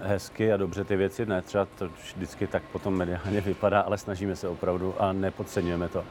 hezky 0.02 0.52
a 0.52 0.56
dobře 0.56 0.84
ty 0.84 0.96
věci. 0.96 1.26
Ne, 1.26 1.42
třeba 1.42 1.66
to 1.78 1.88
vždycky 1.88 2.46
tak 2.46 2.62
potom 2.62 2.94
mediálně 2.94 3.40
vypadá, 3.40 3.80
ale 3.80 3.98
snažíme 3.98 4.36
se 4.36 4.48
opravdu 4.48 4.94
a 4.98 5.12
nepodceňujeme 5.12 5.88
to. 5.88 6.04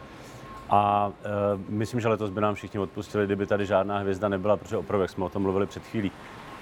A 0.69 1.07
uh, 1.07 1.62
myslím, 1.69 2.00
že 2.00 2.07
letos 2.07 2.29
by 2.29 2.41
nám 2.41 2.55
všichni 2.55 2.79
odpustili, 2.79 3.25
kdyby 3.25 3.45
tady 3.45 3.65
žádná 3.65 3.98
hvězda 3.98 4.29
nebyla, 4.29 4.57
protože 4.57 4.77
opravdu, 4.77 5.01
jak 5.01 5.12
jsme 5.12 5.25
o 5.25 5.29
tom 5.29 5.41
mluvili 5.41 5.65
před 5.65 5.83
chvílí, 5.83 6.12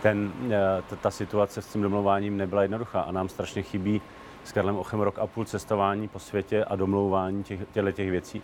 ten, 0.02 0.32
uh, 0.46 0.98
ta, 1.02 1.12
situace 1.12 1.62
s 1.62 1.68
tím 1.68 1.82
domlouváním 1.82 2.38
nebyla 2.38 2.62
jednoduchá 2.62 3.02
a 3.02 3.12
nám 3.12 3.30
strašně 3.30 3.62
chybí 3.62 4.02
s 4.44 4.52
Karlem 4.52 4.78
Ochem 4.78 5.00
rok 5.00 5.20
a 5.20 5.28
půl 5.28 5.46
cestování 5.46 6.08
po 6.08 6.20
světě 6.20 6.66
a 6.66 6.76
domlouvání 6.76 7.44
těch, 7.44 7.60
těchto 7.74 7.92
těch 7.92 8.12
věcí 8.12 8.42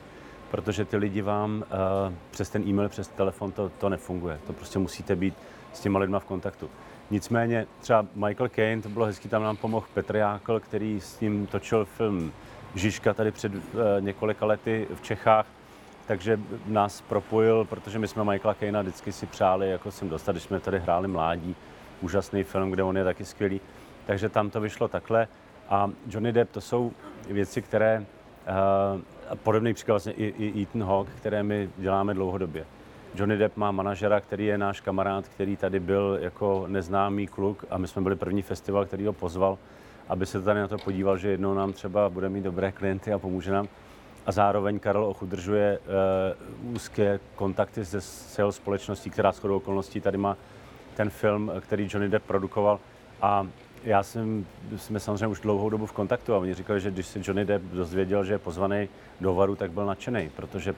protože 0.53 0.85
ty 0.85 0.97
lidi 0.97 1.21
vám 1.21 1.63
uh, 2.07 2.13
přes 2.31 2.49
ten 2.49 2.67
e-mail, 2.67 2.89
přes 2.89 3.07
telefon 3.07 3.51
to, 3.51 3.69
to 3.69 3.89
nefunguje. 3.89 4.39
To 4.47 4.53
prostě 4.53 4.79
musíte 4.79 5.15
být 5.15 5.33
s 5.73 5.79
těma 5.79 5.99
lidma 5.99 6.19
v 6.19 6.25
kontaktu. 6.25 6.69
Nicméně 7.11 7.67
třeba 7.81 8.05
Michael 8.15 8.49
Caine, 8.49 8.81
to 8.81 8.89
bylo 8.89 9.05
hezký, 9.05 9.29
tam 9.29 9.43
nám 9.43 9.57
pomohl 9.57 9.85
Petr 9.93 10.15
Jákl, 10.15 10.59
který 10.59 11.01
s 11.01 11.19
ním 11.19 11.47
točil 11.47 11.85
film 11.85 12.31
Žižka 12.75 13.13
tady 13.13 13.31
před 13.31 13.55
uh, 13.55 13.61
několika 13.99 14.45
lety 14.45 14.87
v 14.95 15.01
Čechách, 15.01 15.45
takže 16.07 16.39
nás 16.65 17.01
propojil, 17.01 17.65
protože 17.65 17.99
my 17.99 18.07
jsme 18.07 18.23
Michaela 18.23 18.53
Caina 18.53 18.81
vždycky 18.81 19.11
si 19.11 19.25
přáli, 19.25 19.69
jako 19.69 19.91
jsem 19.91 20.09
dostat, 20.09 20.31
když 20.31 20.43
jsme 20.43 20.59
tady 20.59 20.79
hráli 20.79 21.07
mládí, 21.07 21.55
úžasný 22.01 22.43
film, 22.43 22.71
kde 22.71 22.83
on 22.83 22.97
je 22.97 23.03
taky 23.03 23.25
skvělý. 23.25 23.61
Takže 24.05 24.29
tam 24.29 24.49
to 24.49 24.61
vyšlo 24.61 24.87
takhle. 24.87 25.27
A 25.69 25.89
Johnny 26.07 26.31
Depp, 26.31 26.51
to 26.51 26.61
jsou 26.61 26.91
věci, 27.29 27.61
které 27.61 27.99
uh, 27.99 29.01
podobný 29.35 29.73
příklad 29.73 29.93
vlastně 29.93 30.13
i, 30.13 30.33
i 30.37 30.61
Ethan 30.61 30.83
Hawke, 30.83 31.11
které 31.17 31.43
my 31.43 31.69
děláme 31.77 32.13
dlouhodobě. 32.13 32.65
Johnny 33.15 33.37
Depp 33.37 33.57
má 33.57 33.71
manažera, 33.71 34.21
který 34.21 34.45
je 34.45 34.57
náš 34.57 34.81
kamarád, 34.81 35.27
který 35.27 35.57
tady 35.57 35.79
byl 35.79 36.17
jako 36.21 36.65
neznámý 36.67 37.27
kluk 37.27 37.65
a 37.69 37.77
my 37.77 37.87
jsme 37.87 38.01
byli 38.01 38.15
první 38.15 38.41
festival, 38.41 38.85
který 38.85 39.05
ho 39.05 39.13
pozval, 39.13 39.57
aby 40.09 40.25
se 40.25 40.41
tady 40.41 40.59
na 40.59 40.67
to 40.67 40.77
podíval, 40.77 41.17
že 41.17 41.29
jednou 41.29 41.53
nám 41.53 41.73
třeba 41.73 42.09
bude 42.09 42.29
mít 42.29 42.43
dobré 42.43 42.71
klienty 42.71 43.13
a 43.13 43.19
pomůže 43.19 43.51
nám. 43.51 43.67
A 44.25 44.31
zároveň 44.31 44.79
Karel 44.79 45.05
Och 45.05 45.23
udržuje 45.23 45.79
uh, 45.79 46.75
úzké 46.75 47.19
kontakty 47.35 47.85
se 47.85 48.01
sales 48.01 48.55
společností, 48.55 49.09
která 49.09 49.31
shodou 49.31 49.57
okolností 49.57 50.01
tady 50.01 50.17
má 50.17 50.37
ten 50.95 51.09
film, 51.09 51.51
který 51.59 51.87
Johnny 51.91 52.09
Depp 52.09 52.25
produkoval. 52.25 52.79
A 53.21 53.47
já 53.83 54.03
jsem, 54.03 54.45
jsme 54.77 54.99
samozřejmě 54.99 55.27
už 55.27 55.39
dlouhou 55.39 55.69
dobu 55.69 55.85
v 55.85 55.91
kontaktu 55.91 56.33
a 56.33 56.37
oni 56.37 56.53
říkali, 56.53 56.81
že 56.81 56.91
když 56.91 57.07
se 57.07 57.19
Johnny 57.23 57.45
Depp 57.45 57.65
dozvěděl, 57.65 58.23
že 58.23 58.33
je 58.33 58.39
pozvaný 58.39 58.89
do 59.21 59.35
Varu, 59.35 59.55
tak 59.55 59.71
byl 59.71 59.85
nadšený, 59.85 60.29
protože 60.35 60.75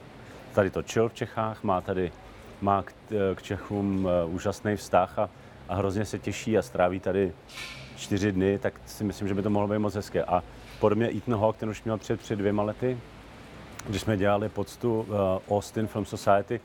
tady 0.54 0.70
točil 0.70 1.08
v 1.08 1.14
Čechách, 1.14 1.62
má 1.62 1.80
tady 1.80 2.12
má 2.60 2.82
k, 2.82 2.92
k 3.34 3.42
Čechům 3.42 4.04
uh, 4.04 4.34
úžasný 4.34 4.76
vztah 4.76 5.18
a, 5.18 5.30
a 5.68 5.74
hrozně 5.74 6.04
se 6.04 6.18
těší 6.18 6.58
a 6.58 6.62
stráví 6.62 7.00
tady 7.00 7.32
čtyři 7.96 8.32
dny, 8.32 8.58
tak 8.58 8.74
si 8.86 9.04
myslím, 9.04 9.28
že 9.28 9.34
by 9.34 9.42
to 9.42 9.50
mohlo 9.50 9.68
být 9.68 9.78
moc 9.78 9.94
hezké. 9.94 10.24
A 10.24 10.42
podobně 10.80 11.10
Ethan 11.16 11.40
Hawke, 11.40 11.60
ten 11.60 11.68
už 11.68 11.82
měl 11.82 11.98
před, 11.98 12.20
před 12.20 12.36
dvěma 12.36 12.62
lety, 12.62 12.98
když 13.88 14.02
jsme 14.02 14.16
dělali 14.16 14.48
poctu 14.48 15.00
uh, 15.00 15.56
Austin 15.56 15.86
Film 15.86 16.04
Society, 16.04 16.60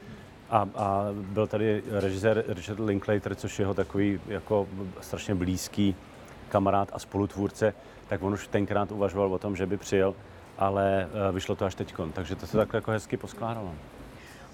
a, 0.49 0.67
a 0.75 1.05
byl 1.13 1.47
tady 1.47 1.83
režisér 1.91 2.43
Richard 2.47 2.79
Linklater, 2.79 3.35
což 3.35 3.59
je 3.59 3.63
jeho 3.63 3.73
takový 3.73 4.19
jako 4.27 4.67
strašně 5.01 5.35
blízký 5.35 5.95
kamarád 6.51 6.89
a 6.93 6.99
spolutvůrce, 6.99 7.73
tak 8.07 8.23
on 8.23 8.33
už 8.33 8.47
tenkrát 8.47 8.91
uvažoval 8.91 9.33
o 9.33 9.37
tom, 9.39 9.55
že 9.55 9.65
by 9.65 9.77
přijel, 9.77 10.15
ale 10.57 11.07
eh, 11.07 11.31
vyšlo 11.31 11.55
to 11.55 11.65
až 11.65 11.75
teď. 11.75 11.93
Takže 12.13 12.35
to 12.35 12.47
se 12.47 12.57
takhle 12.57 12.77
jako 12.77 12.91
hezky 12.91 13.17
poskládalo. 13.17 13.73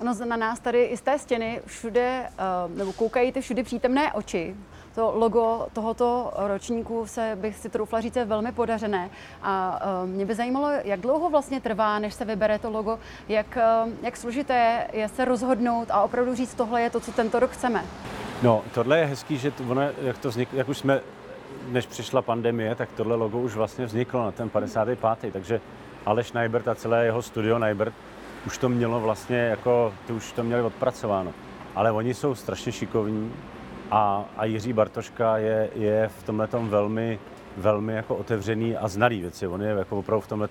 Ono 0.01 0.13
na 0.25 0.38
nás 0.38 0.60
tady 0.60 0.84
i 0.84 0.98
z 0.98 1.01
té 1.01 1.20
stěny 1.20 1.62
všude, 1.66 2.30
eh, 2.30 2.34
nebo 2.77 2.94
koukají 2.94 3.32
ty 3.32 3.42
všude 3.42 3.63
přítomné 3.63 4.13
oči. 4.13 4.56
To 4.96 5.12
logo 5.16 5.68
tohoto 5.74 6.34
ročníku 6.36 7.08
se 7.08 7.38
bych 7.42 7.58
si 7.58 7.70
troufla 7.70 8.01
říct 8.01 8.16
je 8.16 8.25
velmi 8.25 8.51
podařené. 8.51 9.10
A 9.42 9.80
eh, 9.82 10.08
mě 10.08 10.25
by 10.25 10.36
zajímalo, 10.36 10.70
jak 10.84 11.00
dlouho 11.00 11.30
vlastně 11.30 11.62
trvá, 11.62 12.00
než 12.00 12.13
se 12.13 12.25
vybere 12.25 12.60
to 12.60 12.70
logo, 12.70 13.00
jak, 13.30 13.58
jak 14.01 14.18
složité 14.18 14.88
je 14.94 15.10
se 15.10 15.25
rozhodnout 15.25 15.88
a 15.92 16.01
opravdu 16.01 16.36
říct, 16.36 16.54
tohle 16.54 16.82
je 16.82 16.89
to, 16.89 17.00
co 17.00 17.12
tento 17.12 17.39
rok 17.39 17.51
chceme. 17.51 17.86
No, 18.44 18.63
tohle 18.74 19.00
je 19.00 19.06
hezký, 19.06 19.38
že 19.38 19.51
to, 19.51 19.63
ono, 19.70 19.82
jak 20.01 20.18
to 20.18 20.30
vznik, 20.30 20.54
jak 20.54 20.70
už 20.70 20.77
jsme 20.77 21.01
než 21.67 21.86
přišla 21.86 22.21
pandemie, 22.21 22.75
tak 22.75 22.89
tohle 22.95 23.15
logo 23.15 23.39
už 23.39 23.55
vlastně 23.55 23.86
vzniklo 23.86 24.24
na 24.24 24.31
ten 24.31 24.50
55. 24.50 25.33
Takže 25.33 25.62
Aleš 26.05 26.31
Najbert 26.31 26.67
a 26.67 26.75
celé 26.75 27.05
jeho 27.05 27.21
studio 27.21 27.59
Najbert 27.59 27.93
už 28.45 28.57
to 28.57 28.69
mělo 28.69 29.00
vlastně 29.00 29.38
jako, 29.38 29.93
ty 30.07 30.13
už 30.13 30.31
to 30.31 30.43
měli 30.43 30.62
odpracováno. 30.62 31.33
Ale 31.75 31.91
oni 31.91 32.13
jsou 32.13 32.36
strašně 32.36 32.71
šikovní 32.71 33.33
a, 33.91 34.25
a 34.38 34.45
Jiří 34.45 34.74
Bartoška 34.74 35.38
je, 35.38 35.69
je 35.75 36.07
v 36.19 36.24
tomhle 36.24 36.47
velmi, 36.53 37.19
velmi 37.57 37.93
jako 37.93 38.15
otevřený 38.15 38.77
a 38.77 38.88
znalý 38.88 39.21
věci. 39.21 39.47
On 39.47 39.62
je 39.62 39.69
jako 39.69 40.00
opravdu 40.00 40.21
v 40.21 40.27
tomhle 40.27 40.50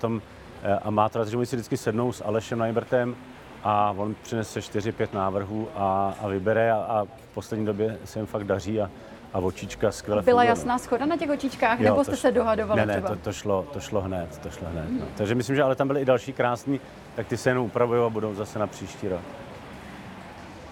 eh, 0.62 0.78
a 0.82 0.90
má 0.90 1.08
to, 1.08 1.24
že 1.24 1.46
si 1.46 1.56
vždycky 1.56 1.76
sednou 1.76 2.12
s 2.12 2.24
Alešem 2.24 2.58
Najbertem 2.58 3.16
a 3.64 3.94
on 3.96 4.14
přinese 4.22 4.60
4-5 4.60 5.08
návrhů 5.12 5.68
a, 5.74 6.14
a 6.20 6.28
vybere 6.28 6.72
a, 6.72 6.76
a 6.76 7.04
v 7.04 7.34
poslední 7.34 7.66
době 7.66 7.98
se 8.04 8.18
jim 8.18 8.26
fakt 8.26 8.44
daří 8.44 8.80
a, 8.80 8.90
a 9.36 9.38
očička 9.38 9.92
skvěle 9.92 10.22
Byla 10.22 10.24
fungovala. 10.24 10.44
jasná 10.44 10.78
schoda 10.78 11.06
na 11.06 11.16
těch 11.16 11.30
očičkách, 11.30 11.80
jo, 11.80 11.84
nebo 11.84 12.04
jste 12.04 12.16
se 12.16 12.32
dohadovali 12.32 12.80
Ne, 12.80 12.86
ne, 12.86 13.02
to, 13.02 13.16
to, 13.16 13.32
šlo, 13.32 13.66
to 13.72 13.80
šlo 13.80 14.00
hned, 14.00 14.38
to 14.38 14.50
šlo 14.50 14.68
hned. 14.68 14.90
Mm. 14.90 14.98
No. 14.98 15.06
Takže 15.16 15.34
myslím, 15.34 15.56
že 15.56 15.62
ale 15.62 15.74
tam 15.74 15.86
byly 15.86 16.00
i 16.00 16.04
další 16.04 16.32
krásní, 16.32 16.80
tak 17.16 17.26
ty 17.26 17.36
se 17.36 17.50
jenom 17.50 17.64
upravují 17.64 18.02
a 18.02 18.08
budou 18.08 18.34
zase 18.34 18.58
na 18.58 18.66
příští 18.66 19.08
rok. 19.08 19.20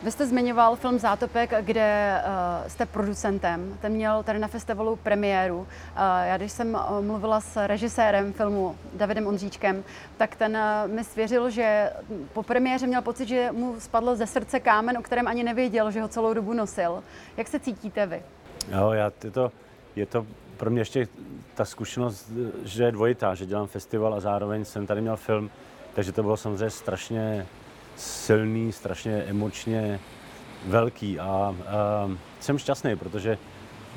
Vy 0.02 0.10
jste 0.10 0.26
zmiňoval 0.26 0.76
film 0.76 0.98
Zátopek, 0.98 1.50
kde 1.60 2.20
uh, 2.26 2.68
jste 2.68 2.86
producentem. 2.86 3.78
Ten 3.80 3.92
měl 3.92 4.22
tady 4.22 4.38
na 4.38 4.48
festivalu 4.48 4.96
premiéru. 4.96 5.58
Uh, 5.58 5.66
já 6.24 6.36
když 6.36 6.52
jsem 6.52 6.74
uh, 6.74 7.04
mluvila 7.04 7.40
s 7.40 7.66
režisérem 7.66 8.32
filmu 8.32 8.76
Davidem 8.94 9.26
Ondříčkem, 9.26 9.84
tak 10.16 10.36
ten 10.36 10.58
uh, 10.86 10.92
mi 10.92 11.04
svěřil, 11.04 11.50
že 11.50 11.90
po 12.32 12.42
premiéře 12.42 12.86
měl 12.86 13.02
pocit, 13.02 13.28
že 13.28 13.48
mu 13.52 13.80
spadl 13.80 14.16
ze 14.16 14.26
srdce 14.26 14.60
kámen, 14.60 14.98
o 14.98 15.02
kterém 15.02 15.28
ani 15.28 15.44
nevěděl, 15.44 15.90
že 15.90 16.02
ho 16.02 16.08
celou 16.08 16.34
dobu 16.34 16.52
nosil. 16.52 17.02
Jak 17.36 17.48
se 17.48 17.58
cítíte 17.60 18.06
vy? 18.06 18.22
Jo, 18.72 18.90
já, 18.90 19.12
je, 19.24 19.30
to, 19.30 19.52
je 19.96 20.06
to 20.06 20.26
pro 20.56 20.70
mě 20.70 20.80
ještě 20.80 21.08
ta 21.54 21.64
zkušenost, 21.64 22.30
že 22.64 22.84
je 22.84 22.92
dvojitá, 22.92 23.34
že 23.34 23.46
dělám 23.46 23.66
festival 23.66 24.14
a 24.14 24.20
zároveň 24.20 24.64
jsem 24.64 24.86
tady 24.86 25.00
měl 25.00 25.16
film, 25.16 25.50
takže 25.94 26.12
to 26.12 26.22
bylo 26.22 26.36
samozřejmě 26.36 26.70
strašně 26.70 27.46
silný, 27.96 28.72
strašně 28.72 29.12
emočně 29.12 30.00
velký 30.66 31.20
a, 31.20 31.24
a 31.26 31.54
jsem 32.40 32.58
šťastný, 32.58 32.96
protože 32.96 33.38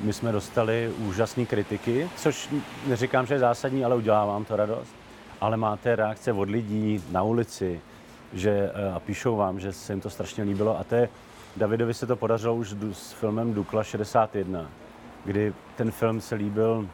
my 0.00 0.12
jsme 0.12 0.32
dostali 0.32 0.92
úžasné 0.98 1.46
kritiky, 1.46 2.10
což 2.16 2.48
neříkám, 2.86 3.26
že 3.26 3.34
je 3.34 3.38
zásadní, 3.38 3.84
ale 3.84 3.96
udělá 3.96 4.24
vám 4.24 4.44
to 4.44 4.56
radost. 4.56 4.94
Ale 5.40 5.56
máte 5.56 5.96
reakce 5.96 6.32
od 6.32 6.50
lidí 6.50 7.04
na 7.10 7.22
ulici, 7.22 7.80
že, 8.32 8.70
a 8.94 9.00
píšou 9.00 9.36
vám, 9.36 9.60
že 9.60 9.72
se 9.72 9.92
jim 9.92 10.00
to 10.00 10.10
strašně 10.10 10.44
líbilo. 10.44 10.78
A 10.78 10.84
to 10.84 10.94
je, 10.94 11.08
Davidovi 11.58 11.94
se 11.94 12.06
to 12.06 12.16
podařilo 12.16 12.54
už 12.54 12.74
s 12.92 13.12
filmem 13.12 13.54
Dukla 13.54 13.84
61, 13.84 14.66
kdy 15.24 15.52
ten 15.76 15.90
film 15.90 16.20
se 16.20 16.34
líbil 16.34 16.88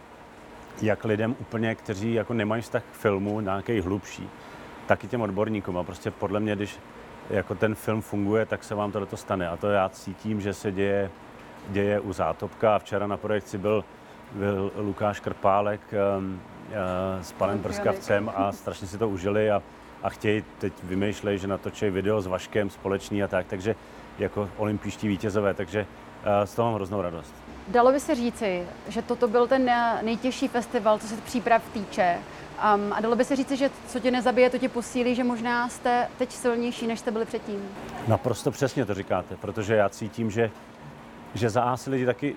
jak 0.83 1.04
lidem 1.04 1.37
úplně, 1.40 1.75
kteří 1.75 2.14
jako 2.14 2.35
nemají 2.35 2.62
vztah 2.62 2.83
k 2.83 2.94
filmu, 2.94 3.40
nějaký 3.40 3.80
hlubší, 3.80 4.28
tak 4.87 5.04
i 5.04 5.09
těm 5.09 5.21
odborníkům. 5.21 5.78
A 5.78 5.83
prostě 5.83 6.11
podle 6.11 6.40
mě, 6.40 6.56
když 6.56 6.78
jako 7.30 7.54
ten 7.54 7.75
film 7.75 8.02
funguje, 8.02 8.47
tak 8.47 8.64
se 8.64 8.75
vám 8.75 8.92
to 8.92 9.06
toho 9.06 9.16
stane. 9.16 9.49
A 9.49 9.56
to 9.56 9.68
já 9.68 9.88
cítím, 9.88 10.40
že 10.40 10.54
se 10.54 10.73
děje, 10.73 11.11
děje 11.68 12.00
u 12.00 12.12
Zátopka. 12.12 12.76
A 12.76 12.78
včera 12.78 13.06
na 13.06 13.16
projekci 13.16 13.59
byl, 13.59 13.85
byl 14.33 14.73
Lukáš 14.76 15.21
Krpálek 15.21 15.80
um, 16.18 16.40
uh, 16.68 17.23
s 17.23 17.33
panem 17.33 17.59
Prskavcem 17.59 18.30
a 18.37 18.52
strašně 18.52 18.87
si 18.87 18.99
to 18.99 19.09
užili 19.09 19.50
a, 19.50 19.62
a 20.02 20.11
chtějí, 20.11 20.44
teď 20.59 20.73
vymýšlejí, 20.83 21.38
že 21.38 21.47
natočí 21.47 21.90
video 21.90 22.23
s 22.23 22.26
Vaškem 22.26 22.71
společný 22.71 23.23
a 23.23 23.28
tak, 23.28 23.47
takže 23.47 23.75
jako 24.18 24.50
olympijští 24.56 25.09
vítězové, 25.09 25.54
takže 25.54 25.80
uh, 25.80 26.44
z 26.44 26.54
toho 26.54 26.66
mám 26.66 26.75
hroznou 26.75 27.02
radost. 27.02 27.35
Dalo 27.68 27.92
by 27.92 28.00
se 28.00 28.14
říci, 28.14 28.62
že 28.88 29.02
toto 29.02 29.28
byl 29.28 29.47
ten 29.47 29.71
nejtěžší 30.02 30.49
festival, 30.49 30.99
co 30.99 31.06
se 31.06 31.16
příprav 31.16 31.62
týče. 31.73 32.16
Um, 32.75 32.92
a 32.92 33.00
dalo 33.00 33.16
by 33.16 33.25
se 33.25 33.37
říci, 33.37 33.56
že 33.56 33.71
co 33.88 34.00
tě 34.00 34.11
nezabije, 34.11 34.50
to 34.50 34.59
tě 34.59 34.68
posílí, 34.68 35.14
že 35.14 35.25
možná 35.25 35.68
jste 35.68 36.09
teď 36.18 36.33
silnější, 36.33 36.87
než 36.87 36.99
jste 37.00 37.11
byli 37.11 37.25
předtím. 37.25 37.61
Naprosto 38.09 38.50
přesně 38.50 38.87
to 38.87 38.94
říkáte, 38.94 39.37
protože 39.37 39.75
já 39.75 39.88
cítím, 39.88 40.30
že, 40.30 40.50
že 41.35 41.50
za 41.50 41.62
A 41.62 41.76
si 41.76 41.90
lidi 41.90 42.06
taky, 42.06 42.35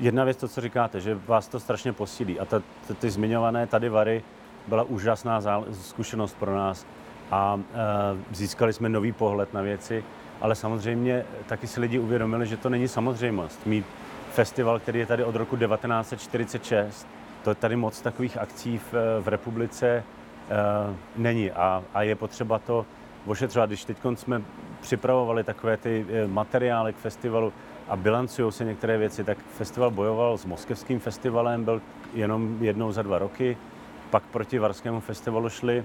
jedna 0.00 0.24
věc 0.24 0.36
to, 0.36 0.48
co 0.48 0.60
říkáte, 0.60 1.00
že 1.00 1.18
vás 1.26 1.48
to 1.48 1.60
strašně 1.60 1.92
posílí. 1.92 2.40
A 2.40 2.44
ta, 2.44 2.62
ta, 2.88 2.94
ty 2.94 3.10
zmiňované 3.10 3.66
tady 3.66 3.88
Vary 3.88 4.22
byla 4.66 4.82
úžasná 4.82 5.40
zkušenost 5.72 6.36
pro 6.38 6.54
nás 6.54 6.86
a 7.30 7.60
e, 7.60 8.34
získali 8.34 8.72
jsme 8.72 8.88
nový 8.88 9.12
pohled 9.12 9.54
na 9.54 9.62
věci, 9.62 10.04
ale 10.40 10.54
samozřejmě 10.54 11.24
taky 11.46 11.66
si 11.66 11.80
lidi 11.80 11.98
uvědomili, 11.98 12.46
že 12.46 12.56
to 12.56 12.68
není 12.68 12.88
samozřejmost. 12.88 13.66
Mít 13.66 13.86
festival, 14.32 14.80
který 14.80 14.98
je 14.98 15.06
tady 15.06 15.24
od 15.24 15.34
roku 15.34 15.56
1946, 15.56 17.06
to 17.44 17.54
tady 17.54 17.76
moc 17.76 18.00
takových 18.00 18.38
akcí 18.38 18.78
v, 18.78 18.94
v 19.20 19.28
republice 19.28 20.04
uh, 20.04 20.96
není 21.16 21.50
a, 21.50 21.82
a 21.94 22.02
je 22.02 22.14
potřeba 22.14 22.58
to 22.58 22.86
ošetřovat. 23.26 23.70
Když 23.70 23.84
teď 23.84 23.96
jsme 24.14 24.42
připravovali 24.80 25.44
takové 25.44 25.76
ty 25.76 26.06
eh, 26.08 26.26
materiály 26.26 26.92
k 26.92 26.96
festivalu 26.96 27.52
a 27.88 27.96
bilancují 27.96 28.52
se 28.52 28.64
některé 28.64 28.98
věci, 28.98 29.24
tak 29.24 29.38
festival 29.38 29.90
bojoval 29.90 30.38
s 30.38 30.44
moskevským 30.44 31.00
festivalem, 31.00 31.64
byl 31.64 31.82
jenom 32.14 32.56
jednou 32.60 32.92
za 32.92 33.02
dva 33.02 33.18
roky, 33.18 33.56
pak 34.10 34.22
proti 34.22 34.58
Varskému 34.58 35.00
festivalu 35.00 35.48
šli, 35.48 35.78
uh, 35.80 35.84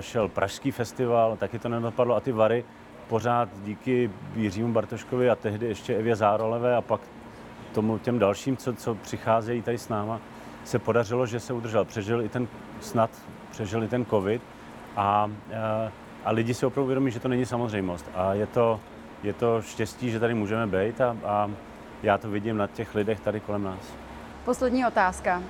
šel 0.00 0.28
Pražský 0.28 0.70
festival, 0.70 1.36
taky 1.36 1.58
to 1.58 1.68
nedopadlo 1.68 2.16
a 2.16 2.20
ty 2.20 2.32
Vary 2.32 2.64
pořád 3.10 3.48
díky 3.64 4.10
Jiřímu 4.34 4.72
Bartoškovi 4.72 5.30
a 5.30 5.34
tehdy 5.34 5.66
ještě 5.66 5.96
Evě 5.96 6.16
Zárolové 6.16 6.76
a 6.76 6.80
pak 6.80 7.00
tomu 7.74 7.98
těm 7.98 8.18
dalším, 8.18 8.56
co, 8.56 8.74
co 8.74 8.94
přicházejí 8.94 9.62
tady 9.62 9.78
s 9.78 9.88
náma, 9.88 10.20
se 10.64 10.78
podařilo, 10.78 11.26
že 11.26 11.40
se 11.40 11.52
udržel. 11.52 11.84
Přežil 11.84 12.22
i 12.22 12.28
ten, 12.28 12.48
snad 12.80 13.10
přežil 13.50 13.84
i 13.84 13.88
ten 13.88 14.06
covid 14.06 14.42
a, 14.96 15.30
a 16.24 16.30
lidi 16.30 16.54
si 16.54 16.66
opravdu 16.66 16.84
uvědomí, 16.84 17.10
že 17.10 17.20
to 17.20 17.28
není 17.28 17.46
samozřejmost. 17.46 18.10
A 18.14 18.34
je 18.34 18.46
to, 18.46 18.80
je 19.22 19.32
to 19.32 19.62
štěstí, 19.62 20.10
že 20.10 20.20
tady 20.20 20.34
můžeme 20.34 20.66
být 20.66 21.00
a, 21.00 21.16
a 21.24 21.50
já 22.02 22.18
to 22.18 22.30
vidím 22.30 22.56
na 22.56 22.66
těch 22.66 22.94
lidech 22.94 23.20
tady 23.20 23.40
kolem 23.40 23.62
nás. 23.62 23.94
Poslední 24.44 24.86
otázka. 24.86 25.42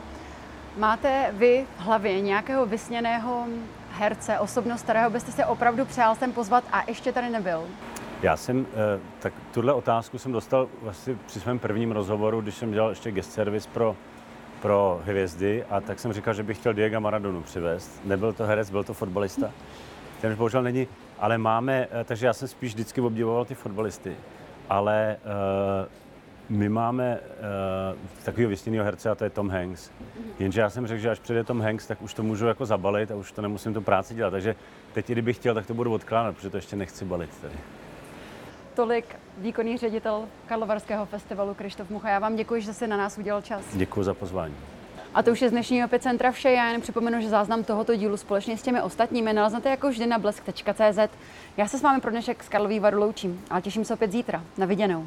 Máte 0.77 1.33
vy 1.33 1.67
v 1.77 1.81
hlavě 1.81 2.21
nějakého 2.21 2.67
vysněného 2.67 3.47
herce, 3.91 4.39
osobnost, 4.39 4.83
kterého 4.83 5.11
byste 5.11 5.33
se 5.33 5.47
opravdu 5.47 5.85
přál 5.85 6.15
sem 6.15 6.33
pozvat 6.33 6.65
a 6.73 6.83
ještě 6.89 7.13
tady 7.13 7.31
nebyl? 7.31 7.63
Já 8.23 8.37
jsem, 8.37 8.67
eh, 8.73 9.01
tak 9.19 9.33
tuhle 9.55 9.73
otázku 9.73 10.19
jsem 10.19 10.33
dostal 10.33 10.69
vlastně 10.83 11.17
při 11.27 11.41
svém 11.41 11.59
prvním 11.59 11.93
rozhovoru, 11.93 12.41
když 12.41 12.55
jsem 12.55 12.73
dělal 12.73 12.91
ještě 12.91 13.11
guest 13.13 13.33
service 13.33 13.69
pro 13.73 13.97
pro 14.63 15.01
hvězdy 15.05 15.65
a 15.71 15.81
tak 15.81 16.01
jsem 16.01 16.13
říkal, 16.13 16.35
že 16.35 16.43
bych 16.43 16.59
chtěl 16.59 16.73
Diego 16.73 17.01
Maradonu 17.01 17.43
přivést. 17.43 18.01
Nebyl 18.05 18.33
to 18.33 18.47
herec, 18.47 18.71
byl 18.71 18.85
to 18.85 18.95
fotbalista. 18.95 19.51
Ten 20.21 20.33
už 20.33 20.39
bohužel 20.39 20.63
není, 20.63 20.89
ale 21.19 21.39
máme, 21.39 21.89
eh, 21.91 22.05
takže 22.05 22.27
já 22.27 22.33
jsem 22.33 22.49
spíš 22.49 22.73
vždycky 22.75 23.01
obdivoval 23.01 23.45
ty 23.45 23.55
fotbalisty, 23.55 24.17
ale 24.69 25.17
uh, 25.25 25.89
my 26.51 26.69
máme 26.69 27.19
uh, 27.21 28.25
takového 28.25 28.51
vysněného 28.51 28.85
herce 28.85 29.11
a 29.11 29.15
to 29.15 29.25
je 29.25 29.31
Tom 29.31 29.51
Hanks. 29.51 29.91
Jenže 30.39 30.61
já 30.61 30.71
jsem 30.71 30.87
řekl, 30.87 31.01
že 31.01 31.11
až 31.11 31.19
přijde 31.19 31.45
Tom 31.45 31.61
Hanks, 31.61 31.87
tak 31.87 32.03
už 32.03 32.15
to 32.15 32.23
můžu 32.23 32.47
jako 32.47 32.67
zabalit 32.67 33.11
a 33.11 33.15
už 33.15 33.33
to 33.33 33.43
nemusím 33.43 33.75
tu 33.75 33.81
práci 33.81 34.15
dělat. 34.15 34.31
Takže 34.31 34.57
teď, 34.93 35.07
kdybych 35.07 35.37
chtěl, 35.37 35.55
tak 35.55 35.67
to 35.67 35.75
budu 35.75 35.93
odkládat, 35.93 36.35
protože 36.35 36.51
to 36.51 36.57
ještě 36.57 36.77
nechci 36.77 37.05
balit 37.05 37.31
tady. 37.41 37.55
Tolik 38.75 39.17
výkonný 39.39 39.79
ředitel 39.79 40.25
Karlovarského 40.47 41.07
festivalu 41.07 41.55
Krištof 41.55 41.91
Mucha. 41.91 42.09
Já 42.09 42.19
vám 42.19 42.37
děkuji, 42.37 42.63
že 42.63 42.75
jste 42.75 42.87
na 42.87 42.97
nás 42.97 43.19
udělal 43.19 43.43
čas. 43.43 43.65
Děkuji 43.73 44.03
za 44.03 44.15
pozvání. 44.15 44.55
A 45.15 45.23
to 45.23 45.31
už 45.31 45.43
je 45.43 45.49
z 45.49 45.53
dnešního 45.53 45.85
epicentra 45.85 46.33
vše. 46.33 46.51
Já 46.51 46.69
jen 46.69 46.81
připomenu, 46.81 47.21
že 47.21 47.29
záznam 47.29 47.65
tohoto 47.65 47.97
dílu 47.97 48.17
společně 48.17 48.57
s 48.57 48.63
těmi 48.63 48.83
ostatními 48.83 49.33
naleznete 49.33 49.71
jako 49.71 49.89
vždy 49.89 50.07
na 50.07 50.19
blesk.cz. 50.19 50.99
Já 51.57 51.69
se 51.69 51.79
s 51.79 51.83
vámi 51.83 52.01
pro 52.01 52.11
dnešek 52.11 52.45
z 52.45 52.49
Karlový 52.49 52.81
Varu 52.81 52.99
loučím, 52.99 53.45
ale 53.51 53.63
těším 53.63 53.85
se 53.85 53.95
opět 53.95 54.13
zítra. 54.13 54.45
Na 54.59 54.67
viděnou. 54.67 55.07